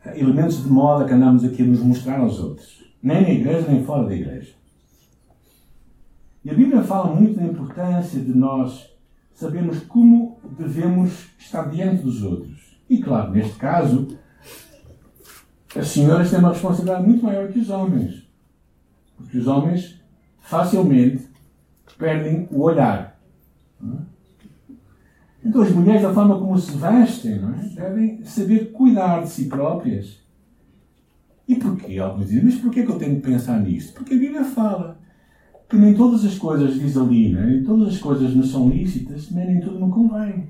uh, 0.05 0.09
elementos 0.12 0.61
de 0.61 0.69
moda 0.69 1.05
que 1.05 1.14
andamos 1.14 1.45
aqui 1.45 1.62
a 1.62 1.67
nos 1.67 1.85
mostrar 1.85 2.19
aos 2.19 2.41
outros, 2.41 2.85
nem 3.01 3.23
na 3.23 3.31
igreja 3.31 3.71
nem 3.71 3.85
fora 3.85 4.09
da 4.09 4.14
igreja. 4.17 4.58
E 6.44 6.51
a 6.51 6.55
Bíblia 6.55 6.83
fala 6.83 7.14
muito 7.14 7.38
da 7.38 7.44
importância 7.44 8.20
de 8.20 8.37
nós 8.37 8.90
sabermos 9.35 9.81
como 9.81 10.38
devemos 10.59 11.29
estar 11.38 11.68
diante 11.70 12.03
dos 12.03 12.22
outros. 12.22 12.79
E 12.88 12.98
claro, 12.98 13.33
neste 13.33 13.57
caso, 13.57 14.09
as 15.77 15.88
senhoras 15.88 16.31
têm 16.31 16.38
uma 16.38 16.53
responsabilidade 16.53 17.07
muito 17.07 17.24
maior 17.24 17.48
que 17.48 17.59
os 17.59 17.70
homens. 17.70 18.27
Porque 19.16 19.38
os 19.38 19.46
homens 19.46 20.01
facilmente 20.40 21.29
perdem 21.98 22.48
o 22.51 22.62
olhar. 22.62 23.20
Então 25.44 25.62
as 25.62 25.70
mulheres, 25.70 26.03
da 26.03 26.14
forma 26.14 26.38
como 26.38 26.59
se 26.59 26.77
vestem, 26.77 27.35
é? 27.35 27.74
devem 27.74 28.24
saber 28.24 28.72
cuidar 28.72 29.22
de 29.22 29.29
si 29.29 29.46
próprias. 29.46 30.18
E 31.46 31.57
porquê? 31.57 31.98
Alguns 31.98 32.29
dizem, 32.29 32.44
mas 32.44 32.57
porquê 32.57 32.85
que 32.85 32.90
eu 32.90 32.98
tenho 32.98 33.16
que 33.16 33.22
pensar 33.22 33.61
nisto? 33.61 33.94
Porque 33.94 34.14
a 34.14 34.18
Bíblia 34.18 34.44
fala 34.44 34.98
que 35.68 35.76
nem 35.76 35.94
todas 35.94 36.24
as 36.24 36.38
coisas, 36.38 36.74
diz 36.74 36.96
ali, 36.96 37.37
é? 37.37 37.46
nem 37.46 37.62
todas 37.62 37.88
as 37.88 37.98
coisas 37.98 38.35
não 38.35 38.42
são 38.42 38.68
lícitas, 38.68 39.31
nem 39.31 39.61
tudo 39.61 39.85
me 39.85 39.92
convém. 39.92 40.48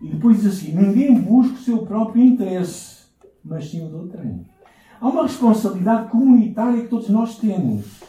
E 0.00 0.08
depois 0.08 0.38
diz 0.38 0.46
assim: 0.46 0.74
ninguém 0.74 1.20
busca 1.20 1.54
o 1.54 1.58
seu 1.58 1.78
próprio 1.86 2.24
interesse, 2.24 3.02
mas 3.44 3.70
sim 3.70 3.86
o 3.86 3.88
do 3.88 3.98
outrem. 3.98 4.44
Há 5.00 5.08
uma 5.08 5.24
responsabilidade 5.24 6.10
comunitária 6.10 6.82
que 6.82 6.88
todos 6.88 7.08
nós 7.08 7.38
temos. 7.38 8.00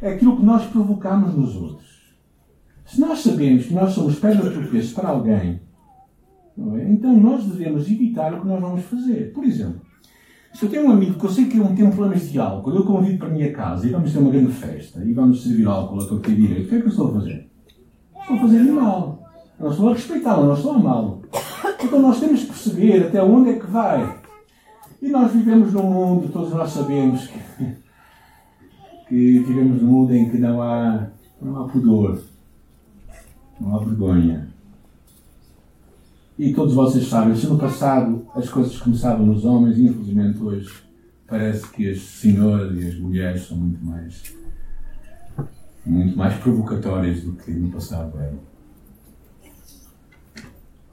É 0.00 0.14
aquilo 0.14 0.36
que 0.36 0.44
nós 0.44 0.66
provocamos 0.66 1.34
nos 1.34 1.54
outros. 1.54 2.16
Se 2.84 3.00
nós 3.00 3.20
sabemos 3.20 3.66
que 3.66 3.74
nós 3.74 3.92
somos 3.92 4.18
pedra 4.18 4.50
tropeço 4.50 4.94
para 4.94 5.08
alguém, 5.08 5.60
é? 6.58 6.90
então 6.90 7.16
nós 7.18 7.44
devemos 7.46 7.88
evitar 7.90 8.34
o 8.34 8.40
que 8.40 8.46
nós 8.46 8.60
vamos 8.60 8.84
fazer. 8.84 9.32
Por 9.32 9.44
exemplo, 9.44 9.80
se 10.54 10.64
eu 10.64 10.70
tenho 10.70 10.86
um 10.86 10.92
amigo 10.92 11.18
que 11.18 11.24
eu 11.24 11.30
sei 11.30 11.46
que 11.46 11.58
tem 11.58 11.90
problemas 11.90 12.30
de 12.30 12.38
álcool, 12.38 12.74
eu 12.74 12.84
convido 12.84 13.18
para 13.18 13.28
a 13.28 13.30
minha 13.30 13.52
casa 13.52 13.86
e 13.86 13.90
vamos 13.90 14.12
ter 14.12 14.18
uma 14.18 14.30
grande 14.30 14.52
festa 14.52 15.02
e 15.04 15.12
vamos 15.12 15.42
servir 15.42 15.66
álcool 15.66 16.02
a 16.02 16.06
torta 16.06 16.30
direito, 16.30 16.66
o 16.66 16.68
que 16.68 16.74
é 16.74 16.80
que 16.80 16.86
eu 16.86 16.90
estou 16.90 17.08
a 17.08 17.14
fazer? 17.14 17.50
Estou 18.20 18.36
a 18.36 18.40
fazer-lhe 18.40 18.70
mal. 18.70 19.22
Não 19.58 19.70
estou 19.70 19.88
a 19.88 19.92
respeitá-lo, 19.92 20.46
não 20.46 20.54
estou 20.54 20.72
a 20.72 20.76
amá-lo. 20.76 21.22
Então 21.82 22.00
nós 22.00 22.20
temos 22.20 22.40
que 22.40 22.46
perceber 22.46 23.06
até 23.06 23.22
onde 23.22 23.50
é 23.50 23.58
que 23.58 23.66
vai. 23.66 24.20
E 25.00 25.08
nós 25.08 25.32
vivemos 25.32 25.72
num 25.72 25.82
mundo, 25.82 26.28
todos 26.32 26.52
nós 26.52 26.70
sabemos 26.70 27.26
que, 27.26 27.38
que 29.08 29.38
vivemos 29.40 29.82
num 29.82 29.90
mundo 29.90 30.14
em 30.14 30.30
que 30.30 30.38
não 30.38 30.62
há, 30.62 31.08
não 31.40 31.60
há 31.60 31.68
pudor, 31.68 32.22
não 33.60 33.76
há 33.76 33.84
vergonha. 33.84 34.51
E 36.38 36.52
todos 36.52 36.74
vocês 36.74 37.06
sabem, 37.08 37.36
se 37.36 37.46
no 37.46 37.58
passado 37.58 38.26
as 38.34 38.48
coisas 38.48 38.78
começavam 38.78 39.26
nos 39.26 39.44
homens, 39.44 39.78
infelizmente 39.78 40.42
hoje 40.42 40.72
parece 41.26 41.68
que 41.70 41.90
as 41.90 42.00
senhoras 42.00 42.76
e 42.78 42.88
as 42.88 42.98
mulheres 42.98 43.46
são 43.46 43.56
muito 43.56 43.84
mais 43.84 44.42
muito 45.84 46.16
mais 46.16 46.34
provocatórias 46.38 47.22
do 47.22 47.32
que 47.32 47.50
no 47.50 47.70
passado 47.70 48.16
eram. 48.18 48.38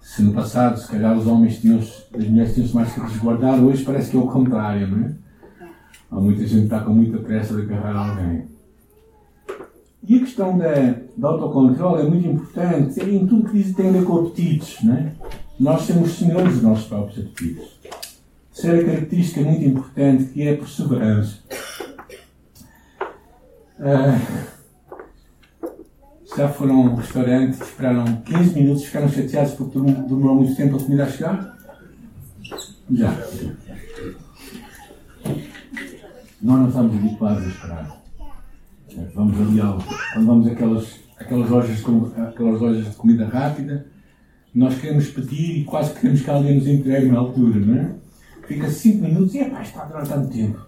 Se 0.01 0.23
no 0.23 0.33
passado, 0.33 0.79
se 0.79 0.87
calhar, 0.87 1.15
os 1.17 1.27
homens 1.27 1.59
tinham, 1.59 1.79
as 1.79 2.27
mulheres 2.27 2.53
tinham-se 2.53 2.75
mais 2.75 2.91
que 2.91 2.99
resguardar, 2.99 3.63
hoje 3.63 3.83
parece 3.83 4.09
que 4.09 4.17
é 4.17 4.19
o 4.19 4.27
contrário, 4.27 4.87
não 4.87 5.05
é? 5.05 5.15
Há 6.11 6.19
muita 6.19 6.41
gente 6.41 6.61
que 6.61 6.63
está 6.63 6.79
com 6.79 6.93
muita 6.93 7.19
pressa 7.19 7.53
de 7.53 7.61
agarrar 7.61 8.09
alguém. 8.09 8.47
E 10.07 10.15
a 10.17 10.19
questão 10.19 10.57
da, 10.57 10.95
da 11.19 11.27
autocontrole 11.27 12.01
é 12.01 12.09
muito 12.09 12.27
importante. 12.27 12.99
É 12.99 13.09
em 13.09 13.27
tudo 13.27 13.49
que 13.49 13.61
diz 13.61 13.75
tem 13.75 13.89
a 13.89 13.91
ver 13.91 14.05
com 14.05 14.19
apetites, 14.19 14.83
não 14.83 14.93
é? 14.95 15.11
Nós 15.59 15.81
somos 15.81 16.17
senhores 16.17 16.53
dos 16.53 16.63
nossos 16.63 16.85
próprios 16.85 17.19
apetites. 17.19 17.79
Terceira 18.53 18.85
característica 18.85 19.41
muito 19.41 19.63
importante 19.63 20.25
que 20.25 20.41
é 20.41 20.53
a 20.53 20.57
perseverança. 20.57 21.39
Uh, 23.79 24.59
já 26.35 26.47
foram 26.49 26.75
a 26.75 26.79
um 26.81 26.95
restaurante, 26.95 27.61
esperaram 27.61 28.21
15 28.21 28.55
minutos, 28.55 28.83
ficaram 28.85 29.09
chateados 29.09 29.53
porque 29.53 29.79
demorou 29.79 30.35
muito 30.35 30.55
tempo 30.55 30.77
a 30.77 30.79
comida 30.79 31.03
a 31.03 31.09
chegar? 31.09 31.57
Já. 32.91 33.11
Nós 36.41 36.59
não 36.59 36.67
estamos 36.67 36.95
habituados 36.95 37.43
a 37.43 37.47
esperar. 37.47 37.99
Vamos 39.13 39.39
ali 39.39 39.61
ao, 39.61 39.79
quando 40.13 40.25
vamos 40.25 40.47
àquelas, 40.47 40.99
àquelas, 41.19 41.49
lojas 41.49 41.77
de, 41.77 42.21
aquelas 42.21 42.61
lojas 42.61 42.85
de 42.85 42.95
comida 42.95 43.27
rápida, 43.27 43.85
nós 44.53 44.79
queremos 44.79 45.07
pedir 45.09 45.59
e 45.59 45.63
quase 45.63 45.93
queremos 45.93 46.21
que 46.21 46.29
alguém 46.29 46.55
nos 46.55 46.67
entregue 46.67 47.09
na 47.09 47.19
altura, 47.19 47.59
não 47.59 47.75
é? 47.75 47.95
Fica 48.47 48.69
5 48.69 49.03
minutos 49.03 49.35
e 49.35 49.39
epá, 49.39 49.61
está 49.61 49.83
a 49.83 49.85
durar 49.85 50.07
tanto 50.07 50.29
tempo. 50.29 50.65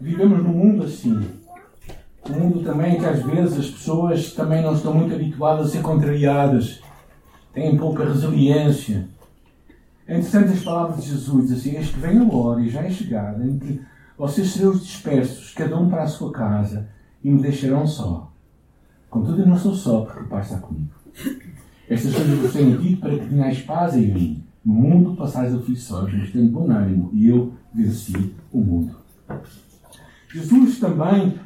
Vivemos 0.00 0.42
num 0.42 0.52
mundo 0.52 0.84
assim 0.84 1.20
um 2.30 2.38
mundo 2.38 2.62
também 2.62 2.98
que 2.98 3.04
às 3.04 3.22
vezes 3.22 3.58
as 3.58 3.70
pessoas 3.70 4.32
também 4.32 4.62
não 4.62 4.74
estão 4.74 4.94
muito 4.94 5.14
habituadas 5.14 5.66
a 5.66 5.70
ser 5.70 5.82
contrariadas, 5.82 6.80
têm 7.52 7.76
pouca 7.76 8.04
resiliência. 8.04 9.08
É 10.06 10.16
interessante 10.16 10.52
as 10.52 10.62
palavras 10.62 11.02
de 11.02 11.10
Jesus, 11.10 11.52
assim, 11.52 11.76
eis 11.76 11.90
que 11.90 11.98
vem 11.98 12.18
a 12.18 12.24
hora 12.24 12.60
e 12.60 12.68
já 12.68 12.82
é 12.82 12.90
chegada 12.90 13.44
em 13.44 13.58
que 13.58 13.80
vocês 14.28 14.52
serão 14.52 14.72
dispersos, 14.72 15.52
cada 15.52 15.76
um 15.76 15.88
para 15.88 16.04
a 16.04 16.06
sua 16.06 16.30
casa, 16.30 16.88
e 17.24 17.30
me 17.30 17.42
deixarão 17.42 17.86
só. 17.86 18.32
Contudo, 19.10 19.42
eu 19.42 19.46
não 19.46 19.58
sou 19.58 19.74
só, 19.74 20.02
porque 20.02 20.22
o 20.22 20.28
Pai 20.28 20.42
está 20.42 20.58
comigo. 20.58 20.92
Estas 21.88 22.14
coisas 22.14 22.38
vos 22.38 22.52
tenho 22.52 22.78
dito 22.78 23.00
para 23.00 23.18
que 23.18 23.28
tenhais 23.28 23.60
paz 23.62 23.96
em 23.96 24.12
mim. 24.12 24.44
No 24.64 24.74
mundo 24.74 25.16
passais 25.16 25.52
aflições, 25.52 26.14
mas 26.14 26.30
tendo 26.30 26.52
bom 26.52 26.70
ânimo, 26.70 27.10
e 27.12 27.26
eu 27.26 27.52
venci 27.74 28.32
o 28.52 28.60
mundo. 28.60 28.96
Jesus 30.32 30.78
também 30.78 31.38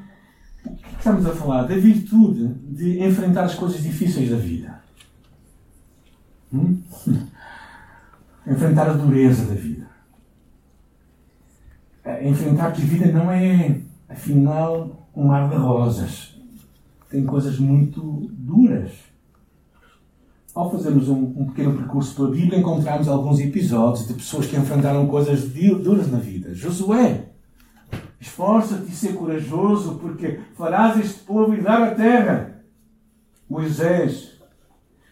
Estamos 0.98 1.24
a 1.24 1.32
falar 1.32 1.62
da 1.62 1.76
virtude 1.76 2.48
de 2.68 3.02
enfrentar 3.02 3.44
as 3.44 3.54
coisas 3.54 3.82
difíceis 3.82 4.28
da 4.28 4.36
vida. 4.36 4.80
Hum? 6.52 6.80
Enfrentar 8.46 8.90
a 8.90 8.92
dureza 8.92 9.46
da 9.46 9.54
vida. 9.54 9.85
Enfrentar 12.22 12.72
que 12.72 12.82
a 12.82 12.84
vida 12.84 13.12
não 13.12 13.30
é, 13.30 13.80
afinal, 14.08 15.08
um 15.14 15.26
mar 15.26 15.48
de 15.48 15.56
rosas. 15.56 16.36
Tem 17.10 17.24
coisas 17.24 17.58
muito 17.58 18.30
duras. 18.32 18.92
Ao 20.54 20.70
fazermos 20.70 21.08
um, 21.08 21.34
um, 21.36 21.46
pequeno 21.46 21.76
percurso 21.76 22.14
pela 22.14 22.30
Bíblia, 22.30 22.58
encontramos 22.58 23.08
alguns 23.08 23.40
episódios 23.40 24.08
de 24.08 24.14
pessoas 24.14 24.46
que 24.46 24.56
enfrentaram 24.56 25.06
coisas 25.06 25.50
duras 25.50 26.10
na 26.10 26.18
vida. 26.18 26.54
Josué 26.54 27.26
Esforça-te 28.20 28.90
e 28.90 28.94
ser 28.94 29.14
corajoso, 29.14 29.98
porque 29.98 30.40
farás 30.56 30.98
este 30.98 31.20
povo 31.20 31.52
herdar 31.52 31.82
a 31.82 31.94
terra. 31.94 32.62
Moisés, 33.48 34.40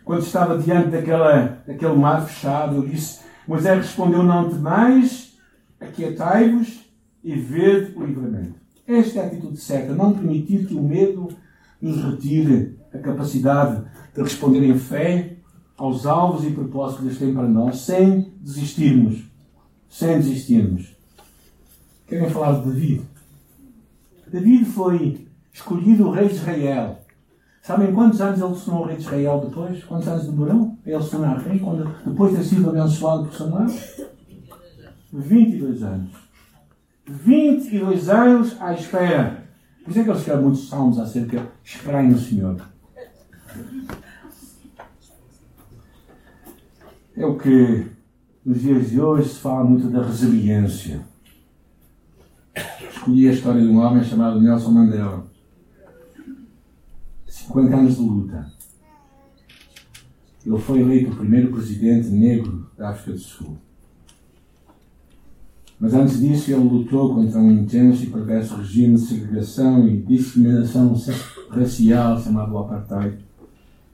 quando 0.05 0.23
estava 0.23 0.59
diante 0.59 0.89
daquela, 0.89 1.63
daquele 1.67 1.95
mar 1.95 2.27
fechado, 2.27 2.87
disse: 2.87 3.21
Moisés 3.47 3.79
respondeu: 3.79 4.23
Não 4.23 4.49
temais, 4.49 5.37
aquietai-vos 5.79 6.84
e 7.25 7.35
vede 7.35 7.97
o 7.97 8.05
livramento. 8.05 8.55
Esta 8.87 9.21
é 9.21 9.23
a 9.23 9.27
atitude 9.27 9.57
certa, 9.57 9.95
não 9.95 10.13
permitir 10.13 10.67
que 10.67 10.75
o 10.75 10.83
medo 10.83 11.29
nos 11.81 12.03
retire 12.05 12.79
a 12.93 12.99
capacidade 12.99 13.83
de 14.15 14.23
responder 14.23 14.63
em 14.63 14.79
fé 14.79 15.39
aos 15.77 16.07
alvos 16.07 16.45
e 16.45 16.51
propósitos 16.51 17.01
que 17.01 17.07
Deus 17.09 17.19
tem 17.19 17.35
para 17.35 17.49
nós, 17.49 17.79
sem 17.79 18.33
desistirmos. 18.41 19.25
Sem 19.89 20.19
desistirmos. 20.19 20.95
Querem 22.07 22.29
falar 22.29 22.61
de 22.61 22.69
David? 22.69 23.03
David 24.31 24.65
foi 24.67 25.27
escolhido 25.53 26.09
o 26.09 26.11
rei 26.11 26.29
de 26.29 26.35
Israel. 26.35 26.99
Sabem 27.63 27.95
quantos 27.95 28.21
anos 28.21 28.41
ele 28.41 28.55
se 28.55 28.65
tornou 28.67 28.85
rei 28.85 28.97
de 28.97 29.03
Israel 29.03 29.41
depois? 29.47 29.83
Quantos 29.85 30.09
anos 30.09 30.27
demorou? 30.27 30.77
Ele 30.85 31.03
se 31.03 31.11
tornar 31.11 31.39
rei 31.39 31.61
depois 32.05 32.33
de 32.33 32.37
ter 32.37 32.45
sido 32.45 32.69
abençoado 32.69 33.25
por 33.25 33.35
Samuel? 33.35 33.67
22 35.13 35.83
anos. 35.83 36.24
22 37.07 38.09
anos 38.09 38.61
à 38.61 38.73
espera. 38.73 39.45
Por 39.83 39.91
isso 39.91 40.01
é 40.01 40.05
que 40.05 40.11
ele 40.11 40.19
escreve 40.19 40.43
muitos 40.43 40.69
salmos 40.69 40.99
acerca 40.99 41.47
esperar 41.63 42.03
no 42.03 42.19
Senhor. 42.19 42.61
É 47.17 47.27
o 47.27 47.37
que 47.37 47.87
nos 48.45 48.61
dias 48.61 48.91
de 48.91 49.01
hoje 49.01 49.29
se 49.29 49.39
fala 49.39 49.65
muito 49.65 49.89
da 49.89 50.03
resiliência. 50.03 51.01
Escolhi 52.91 53.29
a 53.29 53.33
história 53.33 53.61
de 53.61 53.69
um 53.69 53.79
homem 53.79 54.03
chamado 54.03 54.41
Nelson 54.41 54.71
Mandela. 54.71 55.27
50 57.27 57.77
anos 57.77 57.97
de 57.97 58.01
luta. 58.01 58.53
Ele 60.45 60.59
foi 60.59 60.81
eleito 60.81 61.13
o 61.13 61.17
primeiro 61.17 61.53
presidente 61.53 62.09
negro 62.09 62.71
da 62.77 62.91
África 62.91 63.13
do 63.13 63.19
Sul. 63.19 63.59
Mas 65.85 65.93
antes 65.93 66.19
disso, 66.19 66.51
ele 66.51 66.65
lutou 66.65 67.15
contra 67.15 67.39
um 67.39 67.51
intenso 67.51 68.05
e 68.05 68.07
perverso 68.07 68.57
regime 68.57 68.95
de 68.95 69.03
segregação 69.03 69.87
e 69.87 69.99
discriminação 69.99 70.97
racial 71.51 72.19
chamado 72.19 72.57
apartheid. 72.57 73.19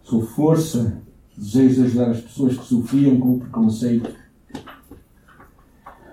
Sua 0.05 0.25
força 0.25 1.03
desejo 1.37 1.75
de 1.75 1.83
ajudar 1.89 2.11
as 2.13 2.21
pessoas 2.21 2.57
que 2.57 2.65
sofriam 2.65 3.19
com 3.19 3.33
o 3.33 3.41
preconceito. 3.41 4.09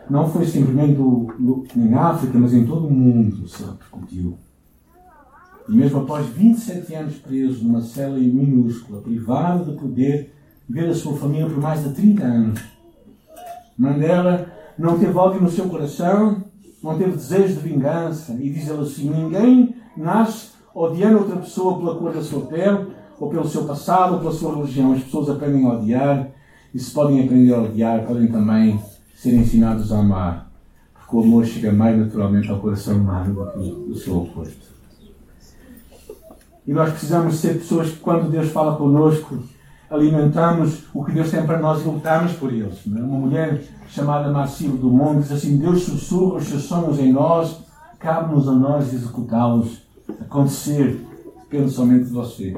Não 0.09 0.27
foi 0.27 0.47
simplesmente 0.47 0.99
em 1.75 1.93
África, 1.93 2.39
mas 2.39 2.55
em 2.55 2.65
todo 2.65 2.87
o 2.87 2.91
mundo 2.91 3.47
se 3.47 3.63
repercutiu. 3.63 4.35
E 5.69 5.73
mesmo 5.73 5.99
após 5.99 6.25
27 6.25 6.95
anos 6.95 7.17
preso 7.17 7.63
numa 7.63 7.83
cela 7.83 8.17
minúscula, 8.17 8.99
privado 8.99 9.71
de 9.71 9.77
poder 9.77 10.33
ver 10.67 10.89
a 10.89 10.95
sua 10.95 11.15
família 11.15 11.45
por 11.45 11.61
mais 11.61 11.83
de 11.83 11.93
30 11.93 12.23
anos, 12.23 12.61
Mandela 13.77 14.57
não 14.77 14.97
teve 14.99 15.17
ódio 15.17 15.41
no 15.41 15.49
seu 15.49 15.65
coração, 15.67 16.43
não 16.83 16.97
teve 16.97 17.11
desejo 17.11 17.55
de 17.55 17.69
vingança. 17.69 18.33
E 18.33 18.49
diz 18.49 18.67
ele 18.67 18.81
assim: 18.81 19.09
ninguém 19.09 19.75
nasce 19.95 20.49
odiando 20.73 21.19
outra 21.19 21.37
pessoa 21.37 21.77
pela 21.77 21.95
cor 21.95 22.13
da 22.13 22.21
sua 22.21 22.41
pele, 22.41 22.87
ou 23.19 23.29
pelo 23.29 23.47
seu 23.47 23.65
passado, 23.65 24.13
ou 24.13 24.19
pela 24.19 24.31
sua 24.31 24.55
religião. 24.55 24.93
As 24.93 25.03
pessoas 25.03 25.29
aprendem 25.29 25.65
a 25.65 25.73
odiar, 25.73 26.29
e 26.73 26.79
se 26.79 26.91
podem 26.91 27.23
aprender 27.23 27.53
a 27.53 27.61
odiar, 27.61 28.05
podem 28.05 28.27
também 28.27 28.79
ser 29.15 29.33
ensinados 29.33 29.91
a 29.91 29.99
amar. 29.99 30.51
Porque 30.93 31.15
o 31.15 31.21
amor 31.21 31.45
chega 31.45 31.71
mais 31.71 31.97
naturalmente 31.97 32.49
ao 32.51 32.59
coração 32.59 32.97
humano 32.97 33.33
do 33.33 33.51
que 33.51 33.91
o 33.91 33.95
seu 33.95 34.17
oposto. 34.17 34.67
E 36.67 36.73
nós 36.73 36.91
precisamos 36.91 37.35
ser 37.35 37.55
pessoas 37.55 37.91
que, 37.91 37.99
quando 37.99 38.29
Deus 38.29 38.49
fala 38.49 38.75
connosco, 38.75 39.39
alimentamos 39.89 40.83
o 40.93 41.03
que 41.03 41.11
Deus 41.11 41.31
tem 41.31 41.45
para 41.45 41.59
nós 41.59 41.81
e 41.81 41.87
lutamos 41.87 42.33
por 42.33 42.51
eles. 42.51 42.79
É? 42.85 42.99
Uma 42.99 43.19
mulher 43.19 43.63
chamada 43.87 44.31
Marcílio 44.31 44.77
do 44.77 44.89
Mundo 44.89 45.21
diz 45.21 45.31
assim: 45.31 45.57
Deus 45.57 45.83
sussurra 45.83 46.37
os 46.37 46.45
seus 46.45 46.63
sonhos 46.63 46.99
em 46.99 47.11
nós, 47.11 47.63
cabe-nos 47.99 48.47
a 48.47 48.53
nós 48.53 48.93
executá-los. 48.93 49.81
Acontecer 50.21 51.05
depende 51.49 51.71
somente 51.71 52.05
de 52.05 52.11
você. 52.11 52.57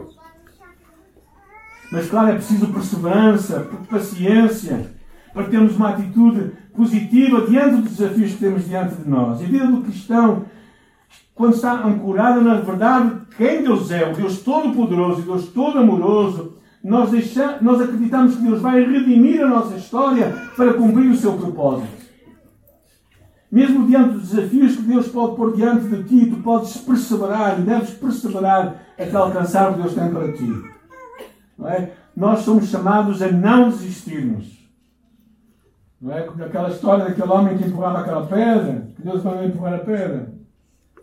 Mas, 1.91 2.07
claro, 2.07 2.29
é 2.29 2.33
preciso 2.33 2.67
perseverança, 2.67 3.67
paciência, 3.89 4.91
para 5.33 5.45
termos 5.45 5.75
uma 5.75 5.89
atitude 5.89 6.51
positiva 6.75 7.47
diante 7.47 7.81
dos 7.81 7.97
desafios 7.97 8.33
que 8.33 8.39
temos 8.39 8.67
diante 8.67 8.95
de 8.95 9.09
nós. 9.09 9.41
A 9.41 9.45
vida 9.45 9.65
do 9.67 9.81
cristão, 9.81 10.45
quando 11.33 11.55
está 11.55 11.85
ancorada 11.85 12.41
na 12.41 12.55
verdade, 12.61 13.21
quem 13.35 13.63
Deus 13.63 13.89
é, 13.89 14.11
o 14.11 14.15
Deus 14.15 14.39
Todo-Poderoso, 14.41 15.21
o 15.21 15.25
Deus 15.25 15.47
Todo-Amoroso, 15.47 16.58
nós, 16.83 17.11
deixamos, 17.11 17.61
nós 17.61 17.81
acreditamos 17.81 18.35
que 18.35 18.43
Deus 18.43 18.61
vai 18.61 18.83
redimir 18.83 19.41
a 19.41 19.47
nossa 19.47 19.75
história 19.75 20.33
para 20.55 20.73
cumprir 20.73 21.11
o 21.11 21.17
seu 21.17 21.33
propósito. 21.33 21.99
Mesmo 23.51 23.87
diante 23.87 24.13
dos 24.13 24.29
desafios 24.29 24.75
que 24.75 24.83
Deus 24.83 25.07
pode 25.07 25.35
pôr 25.35 25.55
diante 25.55 25.87
de 25.87 26.03
ti, 26.03 26.29
tu 26.29 26.37
podes 26.43 26.77
perseverar 26.77 27.59
e 27.59 27.63
deves 27.63 27.89
perseverar 27.91 28.75
até 28.93 29.15
alcançar 29.15 29.71
o 29.71 29.73
que 29.73 29.81
Deus 29.81 29.93
tem 29.95 30.11
para 30.11 30.31
ti. 30.31 30.63
Não 31.57 31.67
é? 31.67 31.91
Nós 32.15 32.39
somos 32.41 32.69
chamados 32.69 33.21
a 33.21 33.31
não 33.31 33.69
desistirmos. 33.69 34.59
Não 35.99 36.15
é? 36.15 36.21
Como 36.21 36.43
aquela 36.43 36.69
história 36.69 37.05
daquele 37.05 37.31
homem 37.31 37.57
que 37.57 37.67
empurrava 37.67 37.99
aquela 37.99 38.25
pedra, 38.25 38.87
que 38.95 39.01
Deus 39.01 39.23
mandou 39.23 39.43
empurrar 39.43 39.73
a 39.73 39.79
pedra. 39.79 40.33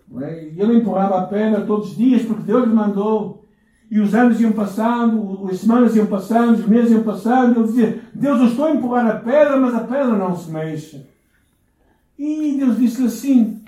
Não 0.09 0.23
é? 0.23 0.45
E 0.45 0.61
ele 0.61 0.79
empurrava 0.79 1.19
a 1.19 1.27
pedra 1.27 1.67
todos 1.67 1.91
os 1.91 1.97
dias 1.97 2.23
porque 2.23 2.45
Deus 2.45 2.67
lhe 2.67 2.75
mandou. 2.75 3.46
E 3.91 4.01
os 4.01 4.15
anos 4.15 4.41
iam 4.41 4.53
passando, 4.53 5.49
as 5.49 5.61
semanas 5.61 5.95
iam 5.95 6.07
passando, 6.07 6.59
os 6.59 6.67
meses 6.67 6.91
iam 6.91 7.03
passando, 7.03 7.61
ele 7.61 7.67
dizia: 7.69 8.01
Deus, 8.13 8.41
eu 8.41 8.47
estou 8.49 8.65
a 8.65 8.71
empurrar 8.73 9.07
a 9.07 9.21
pedra, 9.21 9.57
mas 9.57 9.75
a 9.75 9.81
pedra 9.81 10.17
não 10.17 10.37
se 10.37 10.51
mexe. 10.51 11.07
E 12.19 12.57
Deus 12.59 12.79
disse-lhe 12.79 13.07
assim. 13.07 13.63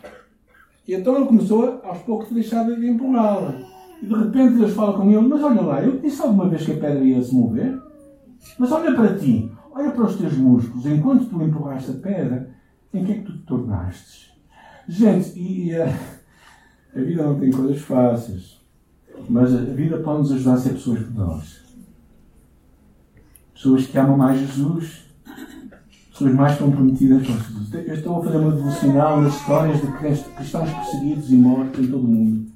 E 0.87 0.95
então 0.95 1.17
ele 1.17 1.27
começou 1.27 1.81
aos 1.85 1.99
poucos 1.99 2.31
a 2.31 2.35
deixar 2.35 2.65
de 2.65 2.89
empurrá-la. 2.89 3.55
E 4.03 4.07
de 4.07 4.15
repente 4.15 4.55
Deus 4.55 4.73
fala 4.73 4.97
com 4.97 5.09
ele: 5.09 5.29
Mas 5.29 5.43
olha 5.43 5.61
lá, 5.61 5.83
eu 5.83 5.99
disse 5.99 6.21
alguma 6.21 6.49
vez 6.49 6.65
que 6.65 6.73
a 6.73 6.77
pedra 6.77 7.05
ia 7.05 7.23
se 7.23 7.35
mover? 7.35 7.79
Mas 8.59 8.73
olha 8.73 8.95
para 8.95 9.17
ti, 9.17 9.51
olha 9.71 9.91
para 9.91 10.05
os 10.05 10.17
teus 10.17 10.37
músculos, 10.37 10.87
enquanto 10.87 11.27
tu 11.27 11.43
empurraste 11.43 11.91
a 11.91 11.95
pedra, 11.95 12.51
em 12.93 13.05
que 13.05 13.13
é 13.13 13.15
que 13.17 13.25
tu 13.25 13.33
te 13.33 13.47
tornaste? 13.47 14.33
Gente, 14.89 15.39
e, 15.39 15.67
e 15.69 15.77
a, 15.77 15.87
a 16.97 17.01
vida 17.01 17.23
não 17.23 17.39
tem 17.39 17.51
coisas 17.51 17.81
fáceis, 17.83 18.58
mas 19.29 19.55
a 19.55 19.61
vida 19.61 19.99
pode 19.99 20.21
nos 20.21 20.33
ajudar 20.33 20.55
a 20.55 20.59
ser 20.59 20.71
pessoas 20.71 21.09
melhores. 21.11 21.61
Pessoas 23.55 23.87
que 23.87 23.99
amam 23.99 24.17
mais 24.17 24.41
Jesus, 24.41 25.05
pessoas 26.11 26.35
mais 26.35 26.59
comprometidas 26.59 27.27
com 27.27 27.33
Jesus. 27.33 27.75
Eu 27.75 27.95
estou 27.95 28.21
a 28.21 28.25
fazer 28.25 28.37
uma 28.39 28.53
devocional 28.53 29.21
nas 29.21 29.35
histórias 29.35 29.81
de 29.81 29.87
cristãos 29.93 30.71
perseguidos 30.71 31.31
e 31.31 31.37
mortos 31.37 31.85
em 31.85 31.91
todo 31.91 32.05
o 32.05 32.09
mundo. 32.09 32.47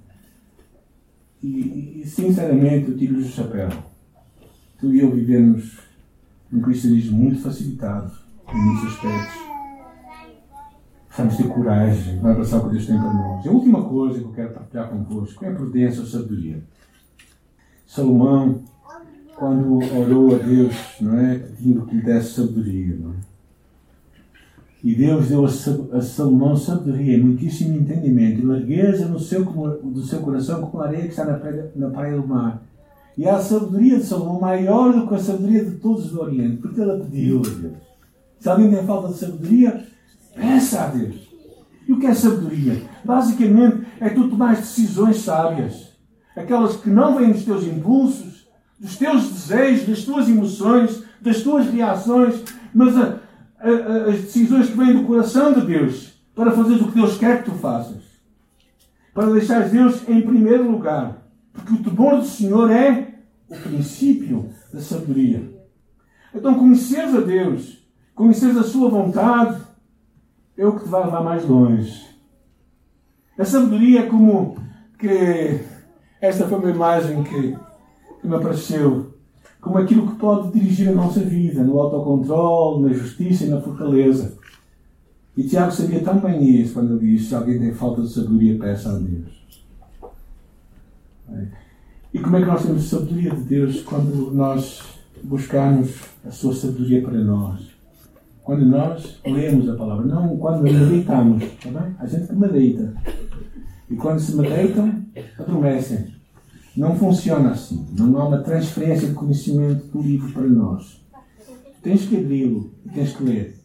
E, 1.42 2.02
e 2.02 2.06
sinceramente, 2.06 2.90
eu 2.90 2.96
tiro-lhes 2.96 3.28
o 3.28 3.32
chapéu. 3.32 3.68
Tu 4.78 4.94
e 4.94 5.00
eu 5.00 5.10
vivemos 5.10 5.78
um 6.52 6.60
cristianismo 6.60 7.18
muito 7.18 7.40
facilitado 7.40 8.12
em 8.52 8.56
muitos 8.56 8.92
aspectos. 8.92 9.41
Precisamos 11.14 11.36
ter 11.36 11.48
coragem 11.48 12.18
para 12.20 12.30
abraçar 12.30 12.60
o 12.60 12.64
que 12.64 12.70
Deus 12.70 12.86
tem 12.86 12.98
para 12.98 13.12
nós. 13.12 13.44
E 13.44 13.48
a 13.48 13.52
última 13.52 13.84
coisa 13.84 14.18
que 14.18 14.24
eu 14.24 14.32
quero 14.32 14.54
partilhar 14.54 14.88
convosco 14.88 15.44
é 15.44 15.48
a 15.48 15.54
prudência 15.54 16.00
ou 16.00 16.06
sabedoria. 16.06 16.62
Salomão, 17.86 18.62
quando 19.36 19.76
orou 19.94 20.34
a 20.34 20.38
Deus, 20.38 20.74
não 21.02 21.18
é? 21.18 21.38
Pedindo 21.38 21.84
que 21.84 21.96
lhe 21.96 22.02
desse 22.02 22.32
sabedoria, 22.32 22.96
não 22.98 23.10
é? 23.10 23.14
E 24.82 24.94
Deus 24.94 25.28
deu 25.28 25.44
a 25.44 26.00
Salomão 26.00 26.56
sabedoria, 26.56 27.22
muitíssimo 27.22 27.76
entendimento 27.76 28.40
e 28.40 28.46
largueza 28.46 29.06
no 29.06 29.20
seu, 29.20 29.44
do 29.44 30.02
seu 30.02 30.20
coração 30.20 30.62
como 30.62 30.82
a 30.82 30.86
areia 30.86 31.02
que 31.02 31.10
está 31.10 31.26
na 31.26 31.34
praia, 31.34 31.70
na 31.76 31.90
praia 31.90 32.16
do 32.16 32.26
mar. 32.26 32.62
E 33.18 33.28
a 33.28 33.38
sabedoria 33.38 33.98
de 33.98 34.04
Salomão 34.04 34.40
maior 34.40 34.94
do 34.94 35.06
que 35.06 35.14
a 35.14 35.18
sabedoria 35.18 35.62
de 35.62 35.72
todos 35.72 36.10
do 36.10 36.22
Oriente, 36.22 36.56
porque 36.56 36.80
ela 36.80 36.98
pediu 36.98 37.40
a 37.40 37.42
Deus. 37.42 37.76
Se 38.40 38.48
alguém 38.48 38.70
tem 38.70 38.84
falta 38.84 39.08
de 39.12 39.18
sabedoria, 39.18 39.91
peça 40.34 40.82
a 40.82 40.86
Deus. 40.88 41.32
E 41.86 41.92
o 41.92 41.98
que 41.98 42.06
é 42.06 42.14
sabedoria? 42.14 42.82
Basicamente 43.04 43.86
é 44.00 44.08
tu 44.08 44.28
tomar 44.28 44.56
decisões 44.56 45.18
sábias. 45.18 45.92
Aquelas 46.36 46.76
que 46.76 46.88
não 46.88 47.16
vêm 47.16 47.32
dos 47.32 47.44
teus 47.44 47.64
impulsos, 47.64 48.46
dos 48.78 48.96
teus 48.96 49.28
desejos, 49.28 49.88
das 49.88 50.04
tuas 50.04 50.28
emoções, 50.28 51.04
das 51.20 51.42
tuas 51.42 51.66
reações, 51.66 52.42
mas 52.74 52.96
a, 52.96 53.20
as 54.08 54.20
decisões 54.22 54.70
que 54.70 54.76
vêm 54.76 54.96
do 54.96 55.04
coração 55.04 55.52
de 55.52 55.66
Deus 55.66 56.12
para 56.34 56.50
fazer 56.50 56.74
o 56.74 56.88
que 56.88 56.94
Deus 56.94 57.18
quer 57.18 57.42
que 57.42 57.50
tu 57.50 57.56
faças. 57.56 58.02
Para 59.14 59.30
deixar 59.30 59.68
Deus 59.68 60.08
em 60.08 60.22
primeiro 60.22 60.70
lugar. 60.70 61.22
Porque 61.52 61.74
o 61.74 61.82
temor 61.82 62.16
do 62.16 62.24
Senhor 62.24 62.70
é 62.70 63.14
o 63.48 63.56
princípio 63.56 64.50
da 64.72 64.80
sabedoria. 64.80 65.52
Então, 66.34 66.54
conheceres 66.54 67.14
a 67.14 67.20
Deus, 67.20 67.86
conheceres 68.14 68.56
a 68.56 68.62
Sua 68.62 68.88
vontade, 68.88 69.60
é 70.56 70.66
o 70.66 70.76
que 70.76 70.84
te 70.84 70.88
vai 70.88 71.04
levar 71.04 71.22
mais 71.22 71.46
longe. 71.46 72.12
A 73.38 73.44
sabedoria 73.44 74.00
é 74.00 74.06
como 74.06 74.56
que. 74.98 75.60
Esta 76.20 76.46
foi 76.46 76.58
uma 76.58 76.70
imagem 76.70 77.22
que, 77.24 77.56
que 78.20 78.26
me 78.26 78.36
apareceu 78.36 79.12
como 79.60 79.78
aquilo 79.78 80.08
que 80.08 80.16
pode 80.16 80.52
dirigir 80.52 80.88
a 80.88 80.92
nossa 80.92 81.20
vida, 81.20 81.62
no 81.62 81.80
autocontrole, 81.80 82.82
na 82.82 82.92
justiça 82.92 83.44
e 83.44 83.48
na 83.48 83.60
fortaleza. 83.60 84.36
E 85.36 85.44
Tiago 85.44 85.72
sabia 85.72 86.00
tão 86.00 86.18
bem 86.18 86.60
isso 86.60 86.74
quando 86.74 86.96
ele 86.96 87.16
diz: 87.16 87.28
se 87.28 87.34
alguém 87.34 87.58
tem 87.58 87.72
falta 87.72 88.02
de 88.02 88.08
sabedoria, 88.08 88.58
peça 88.58 88.90
a 88.90 88.98
Deus. 88.98 89.42
E 92.12 92.18
como 92.18 92.36
é 92.36 92.40
que 92.40 92.46
nós 92.46 92.62
temos 92.62 92.90
sabedoria 92.90 93.30
de 93.30 93.42
Deus 93.42 93.80
quando 93.80 94.32
nós 94.34 94.82
buscamos 95.22 96.02
a 96.24 96.30
sua 96.30 96.54
sabedoria 96.54 97.00
para 97.00 97.18
nós? 97.18 97.71
Quando 98.42 98.66
nós 98.66 99.20
lemos 99.24 99.68
a 99.68 99.76
palavra, 99.76 100.04
não 100.04 100.36
quando 100.36 100.62
meditamos, 100.62 101.42
está 101.42 101.70
bem? 101.70 101.94
A 101.98 102.06
gente 102.06 102.26
que 102.26 102.34
medita. 102.34 102.92
E 103.88 103.94
quando 103.94 104.18
se 104.18 104.34
meditam, 104.34 105.02
adormecem. 105.38 106.12
Não 106.76 106.96
funciona 106.96 107.50
assim. 107.50 107.86
Não 107.96 108.18
há 108.18 108.28
uma 108.28 108.38
transferência 108.38 109.08
de 109.08 109.14
conhecimento 109.14 109.86
do 109.86 110.02
livro 110.02 110.32
para 110.32 110.42
nós. 110.42 111.00
Tens 111.82 112.06
que 112.06 112.16
abri-lo 112.16 112.72
e 112.84 112.88
tens 112.88 113.14
que 113.14 113.22
ler. 113.22 113.62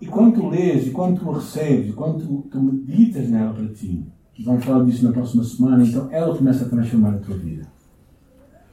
E 0.00 0.06
quando 0.06 0.34
tu 0.34 0.48
lês, 0.50 0.86
e 0.86 0.90
quando 0.90 1.18
tu 1.18 1.30
recebes, 1.30 1.90
e 1.90 1.92
quando 1.92 2.42
tu 2.42 2.60
meditas 2.60 3.28
nela 3.28 3.54
para 3.54 3.68
ti, 3.68 4.04
vamos 4.44 4.64
falar 4.64 4.84
disso 4.84 5.04
na 5.04 5.12
próxima 5.12 5.42
semana, 5.42 5.84
então 5.84 6.10
ela 6.12 6.36
começa 6.36 6.66
a 6.66 6.68
transformar 6.68 7.14
a 7.14 7.18
tua 7.18 7.36
vida. 7.36 7.66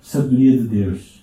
Sabedoria 0.01 0.57
de 0.57 0.67
Deus. 0.67 1.20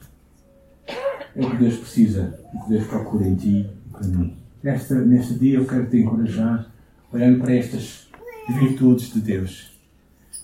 O 1.39 1.51
que 1.51 1.57
Deus 1.57 1.77
precisa, 1.77 2.41
o 2.53 2.65
que 2.65 2.71
Deus 2.71 2.87
procura 2.89 3.29
em 3.29 3.37
ti 3.37 3.67
e 3.87 3.91
para 3.91 4.07
mim. 4.09 4.37
Nesta, 4.61 4.95
neste 4.97 5.35
dia 5.35 5.59
eu 5.59 5.67
quero 5.67 5.89
te 5.89 5.99
encorajar, 5.99 6.67
olhando 7.13 7.41
para 7.41 7.55
estas 7.55 8.09
virtudes 8.49 9.13
de 9.13 9.21
Deus. 9.21 9.79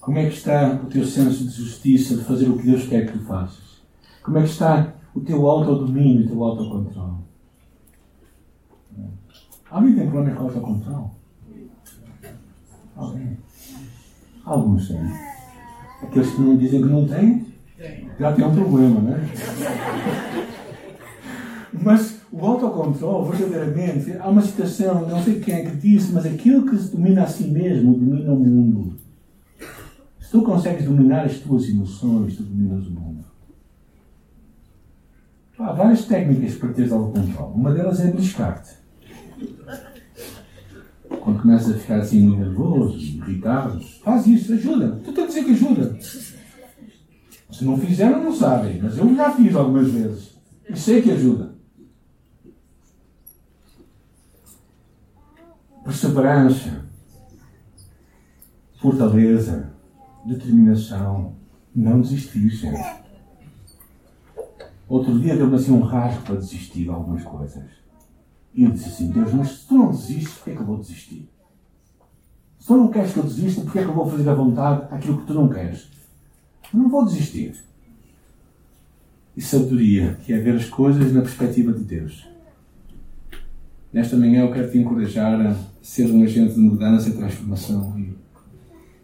Como 0.00 0.18
é 0.18 0.28
que 0.28 0.36
está 0.36 0.80
o 0.84 0.86
teu 0.86 1.04
senso 1.04 1.44
de 1.44 1.50
justiça, 1.50 2.16
de 2.16 2.22
fazer 2.22 2.48
o 2.48 2.56
que 2.56 2.66
Deus 2.66 2.86
quer 2.86 3.06
que 3.06 3.18
tu 3.18 3.24
faças? 3.24 3.82
Como 4.22 4.38
é 4.38 4.42
que 4.42 4.50
está 4.50 4.94
o 5.14 5.20
teu 5.20 5.46
autodomínio, 5.48 6.26
o 6.26 6.28
teu 6.28 6.44
autocontrole? 6.44 7.24
Alguém 9.68 9.94
tem 9.96 10.08
problema 10.08 10.36
com 10.36 10.44
autocontrole? 10.44 11.06
Alguém? 12.94 13.38
Alguns 14.44 14.88
têm. 14.88 15.10
Aqueles 16.02 16.30
que 16.30 16.40
não 16.40 16.56
dizem 16.56 16.82
que 16.82 16.88
não 16.88 17.08
têm, 17.08 17.46
já 18.20 18.32
têm 18.32 18.44
um 18.44 18.54
problema, 18.54 19.00
não 19.00 19.16
é? 19.16 20.53
Mas 21.84 22.20
o 22.32 22.44
autocontrole, 22.44 23.36
verdadeiramente, 23.36 24.16
há 24.18 24.28
uma 24.28 24.40
citação, 24.40 25.06
não 25.06 25.22
sei 25.22 25.38
quem 25.38 25.54
é 25.54 25.64
que 25.66 25.76
disse, 25.76 26.12
mas 26.12 26.24
aquilo 26.24 26.66
que 26.66 26.76
se 26.78 26.96
domina 26.96 27.24
a 27.24 27.26
si 27.26 27.44
mesmo 27.44 27.94
domina 27.94 28.32
o 28.32 28.40
mundo. 28.40 28.96
Se 30.18 30.30
tu 30.30 30.42
consegues 30.42 30.86
dominar 30.86 31.26
as 31.26 31.38
tuas 31.38 31.68
emoções, 31.68 32.36
tu 32.36 32.42
dominas 32.42 32.86
o 32.86 32.90
mundo. 32.90 33.24
Há 35.58 35.72
várias 35.72 36.06
técnicas 36.06 36.56
para 36.56 36.72
teres 36.72 36.90
autocontrole. 36.90 37.54
Uma 37.54 37.72
delas 37.72 38.00
é 38.00 38.10
beliscar-te. 38.10 38.70
Quando 41.20 41.42
começas 41.42 41.76
a 41.76 41.78
ficar 41.78 42.00
assim 42.00 42.36
nervoso, 42.36 42.98
irritado, 42.98 43.80
faz 44.02 44.26
isso, 44.26 44.54
ajuda. 44.54 45.00
Tu 45.04 45.10
estás 45.10 45.26
a 45.26 45.28
dizer 45.28 45.44
que 45.44 45.52
ajuda. 45.52 45.98
Se 46.00 47.64
não 47.64 47.78
fizeram, 47.78 48.24
não 48.24 48.34
sabem. 48.34 48.80
Mas 48.82 48.98
eu 48.98 49.14
já 49.14 49.30
fiz 49.30 49.54
algumas 49.54 49.90
vezes. 49.90 50.34
E 50.68 50.76
sei 50.76 51.00
que 51.02 51.12
ajuda. 51.12 51.53
Perseverança, 55.84 56.82
fortaleza, 58.80 59.70
determinação, 60.24 61.34
não 61.74 62.00
desistir, 62.00 62.48
gente. 62.48 63.04
Outro 64.88 65.18
dia 65.20 65.36
deu-me 65.36 65.56
assim 65.56 65.72
um 65.72 65.80
rasgo 65.80 66.22
para 66.22 66.36
desistir 66.36 66.84
de 66.84 66.88
algumas 66.88 67.22
coisas. 67.22 67.64
E 68.54 68.64
eu 68.64 68.70
disse 68.70 68.88
assim: 68.88 69.10
Deus, 69.10 69.32
mas 69.34 69.50
se 69.50 69.66
tu 69.66 69.74
não 69.76 69.90
desistes, 69.90 70.34
porquê 70.34 70.50
é 70.52 70.54
que 70.54 70.60
eu 70.60 70.66
vou 70.66 70.78
desistir? 70.78 71.28
Se 72.58 72.66
tu 72.66 72.76
não 72.76 72.88
queres 72.88 73.12
que 73.12 73.18
eu 73.18 73.24
desista, 73.24 73.60
porquê 73.60 73.80
é 73.80 73.82
que 73.82 73.88
eu 73.88 73.94
vou 73.94 74.10
fazer 74.10 74.28
à 74.28 74.34
vontade 74.34 74.86
aquilo 74.90 75.18
que 75.20 75.26
tu 75.26 75.34
não 75.34 75.48
queres? 75.50 75.90
Eu 76.72 76.80
não 76.80 76.88
vou 76.88 77.04
desistir. 77.04 77.62
E 79.36 79.42
sabedoria, 79.42 80.14
que 80.24 80.32
é 80.32 80.38
ver 80.38 80.56
as 80.56 80.64
coisas 80.66 81.12
na 81.12 81.20
perspectiva 81.20 81.72
de 81.72 81.84
Deus. 81.84 82.33
Nesta 83.94 84.16
manhã 84.16 84.40
eu 84.40 84.50
quero 84.50 84.68
te 84.68 84.76
encorajar 84.76 85.40
a 85.40 85.56
ser 85.80 86.10
um 86.10 86.24
agente 86.24 86.54
de 86.54 86.60
mudança 86.60 87.08
e 87.08 87.12
transformação 87.12 87.96
e, 87.96 88.12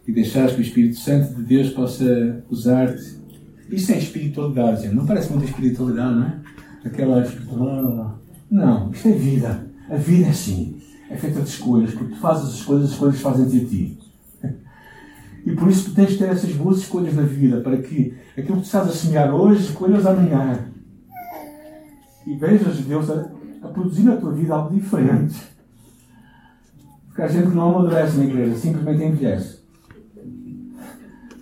e 0.05 0.11
deixar 0.11 0.49
que 0.49 0.59
o 0.59 0.61
Espírito 0.61 0.97
Santo 0.97 1.33
de 1.33 1.43
Deus 1.43 1.69
possa 1.69 2.43
usar-te. 2.49 3.17
Isso 3.69 3.89
é 3.93 3.97
espiritualidade. 3.97 4.89
Não 4.89 5.05
parece 5.05 5.31
muita 5.31 5.45
espiritualidade, 5.45 6.15
não 6.15 6.25
é? 6.25 6.41
Aquela 6.83 7.21
espiritualidade. 7.21 8.15
Não, 8.51 8.91
isto 8.91 9.07
é 9.07 9.11
vida. 9.13 9.65
A 9.89 9.95
vida 9.95 10.25
é 10.25 10.29
assim. 10.29 10.81
É 11.09 11.15
feita 11.15 11.39
de 11.39 11.47
escolhas, 11.47 11.93
porque 11.93 12.13
tu 12.13 12.19
fazes 12.19 12.49
as 12.49 12.53
escolhas, 12.55 12.83
as 12.83 12.91
escolhas 12.91 13.21
fazem-te 13.21 13.57
a 13.57 13.65
ti. 13.65 13.99
E 15.43 15.55
por 15.55 15.69
isso 15.69 15.89
tu 15.89 15.95
tens 15.95 16.11
de 16.11 16.17
ter 16.19 16.25
essas 16.25 16.51
boas 16.51 16.77
escolhas 16.77 17.15
na 17.15 17.23
vida, 17.23 17.61
para 17.61 17.75
que 17.77 18.13
aquilo 18.37 18.57
que 18.57 18.61
tu 18.61 18.65
estás 18.65 18.87
a 18.87 18.91
semear 18.91 19.33
hoje, 19.33 19.63
escolhas 19.63 20.05
amanhã. 20.05 20.67
E 22.27 22.35
vejas 22.35 22.77
Deus 22.81 23.09
a, 23.09 23.27
a 23.61 23.67
produzir 23.67 24.03
na 24.03 24.17
tua 24.17 24.31
vida 24.31 24.53
algo 24.53 24.73
diferente. 24.73 25.41
Porque 27.07 27.21
a 27.21 27.27
gente 27.27 27.49
não 27.49 27.69
amadurece 27.69 28.17
na 28.17 28.25
igreja, 28.25 28.55
simplesmente 28.55 29.03
envelhece. 29.03 29.61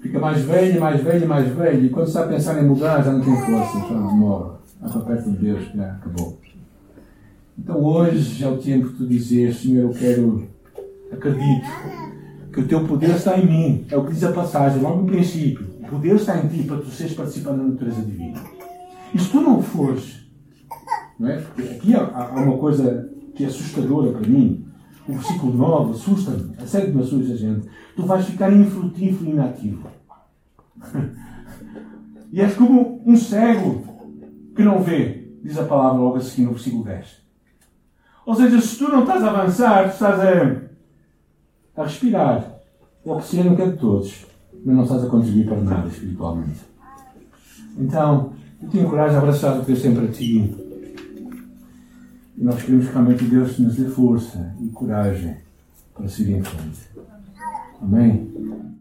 Fica 0.01 0.19
mais 0.19 0.41
velho, 0.41 0.79
mais 0.79 1.03
velho, 1.03 1.27
mais 1.27 1.47
velho, 1.49 1.85
e 1.85 1.89
quando 1.89 2.07
está 2.07 2.23
a 2.23 2.27
pensar 2.27 2.61
em 2.61 2.65
mudar 2.65 3.03
já 3.03 3.11
não 3.11 3.21
tem 3.21 3.35
força, 3.35 3.79
já 3.79 3.95
morre. 3.95 4.57
Vai 4.81 4.91
para 4.91 5.01
perto 5.01 5.31
de 5.31 5.37
Deus, 5.37 5.71
já 5.75 5.91
acabou. 5.91 6.39
Então 7.57 7.83
hoje 7.83 8.43
é 8.43 8.47
o 8.47 8.57
tempo 8.57 8.89
de 8.89 8.93
tu 8.95 9.05
dizer, 9.05 9.53
Senhor, 9.53 9.83
eu 9.83 9.89
quero, 9.89 10.47
acredito, 11.11 11.67
que 12.53 12.61
o 12.61 12.67
teu 12.67 12.87
poder 12.87 13.11
está 13.11 13.37
em 13.37 13.45
mim. 13.45 13.85
É 13.91 13.97
o 13.97 14.05
que 14.05 14.13
diz 14.13 14.23
a 14.23 14.31
passagem, 14.31 14.81
logo 14.81 15.01
no 15.01 15.07
princípio. 15.07 15.67
O 15.81 15.87
poder 15.89 16.15
está 16.15 16.37
em 16.37 16.47
ti 16.47 16.63
para 16.63 16.77
tu 16.77 16.87
seres 16.87 17.13
participante 17.13 17.57
da 17.57 17.63
natureza 17.63 18.01
divina. 18.01 18.39
E 19.13 19.19
se 19.19 19.29
tu 19.29 19.41
não 19.41 19.61
fores, 19.61 20.18
não 21.19 21.29
é? 21.29 21.37
Aqui 21.37 21.93
há, 21.93 22.01
há 22.01 22.41
uma 22.41 22.57
coisa 22.57 23.11
que 23.35 23.43
é 23.43 23.47
assustadora 23.47 24.11
para 24.11 24.27
mim. 24.27 24.65
O 25.07 25.13
versículo 25.13 25.53
9 25.53 25.93
assusta-me, 25.93 26.53
a 26.57 26.65
sério 26.65 26.91
que 26.91 26.97
me 26.97 27.03
assusta 27.03 27.35
gente. 27.35 27.67
Tu 27.95 28.05
vais 28.05 28.25
ficar 28.25 28.53
infrutífero 28.53 29.29
e 29.29 29.33
inativo. 29.33 29.87
e 32.31 32.39
és 32.39 32.53
como 32.55 33.01
um 33.05 33.15
cego 33.15 33.83
que 34.55 34.63
não 34.63 34.81
vê, 34.81 35.33
diz 35.43 35.57
a 35.57 35.63
palavra 35.63 35.99
logo 35.99 36.17
a 36.17 36.21
seguir 36.21 36.43
no 36.43 36.51
versículo 36.51 36.83
10. 36.83 37.19
Ou 38.25 38.35
seja, 38.35 38.61
se 38.61 38.77
tu 38.77 38.89
não 38.89 39.01
estás 39.01 39.23
a 39.23 39.29
avançar, 39.29 39.89
tu 39.89 39.93
estás 39.93 40.19
a, 40.19 41.81
a 41.81 41.83
respirar. 41.83 42.59
O 43.03 43.11
oxigênio 43.11 43.55
que 43.55 43.61
é 43.61 43.67
de 43.67 43.77
todos, 43.77 44.25
mas 44.63 44.75
não 44.75 44.83
estás 44.83 45.03
a 45.03 45.09
contribuir 45.09 45.45
para 45.45 45.61
nada 45.61 45.87
espiritualmente. 45.87 46.59
Então, 47.77 48.33
eu 48.61 48.69
te 48.69 48.77
encorajo 48.77 49.15
a 49.15 49.19
abraçar 49.19 49.57
o 49.57 49.63
Deus 49.63 49.79
sempre 49.79 50.05
a 50.05 50.11
ti. 50.11 50.68
E 52.39 52.43
nós 52.43 52.63
queremos 52.63 52.87
que 52.87 52.93
realmente 52.93 53.25
Deus 53.25 53.59
nos 53.59 53.75
dê 53.75 53.89
força 53.89 54.55
e 54.61 54.69
coragem 54.69 55.35
para 55.93 56.07
seguir 56.07 56.35
em 56.35 56.43
frente. 56.43 56.89
Amém? 57.81 58.31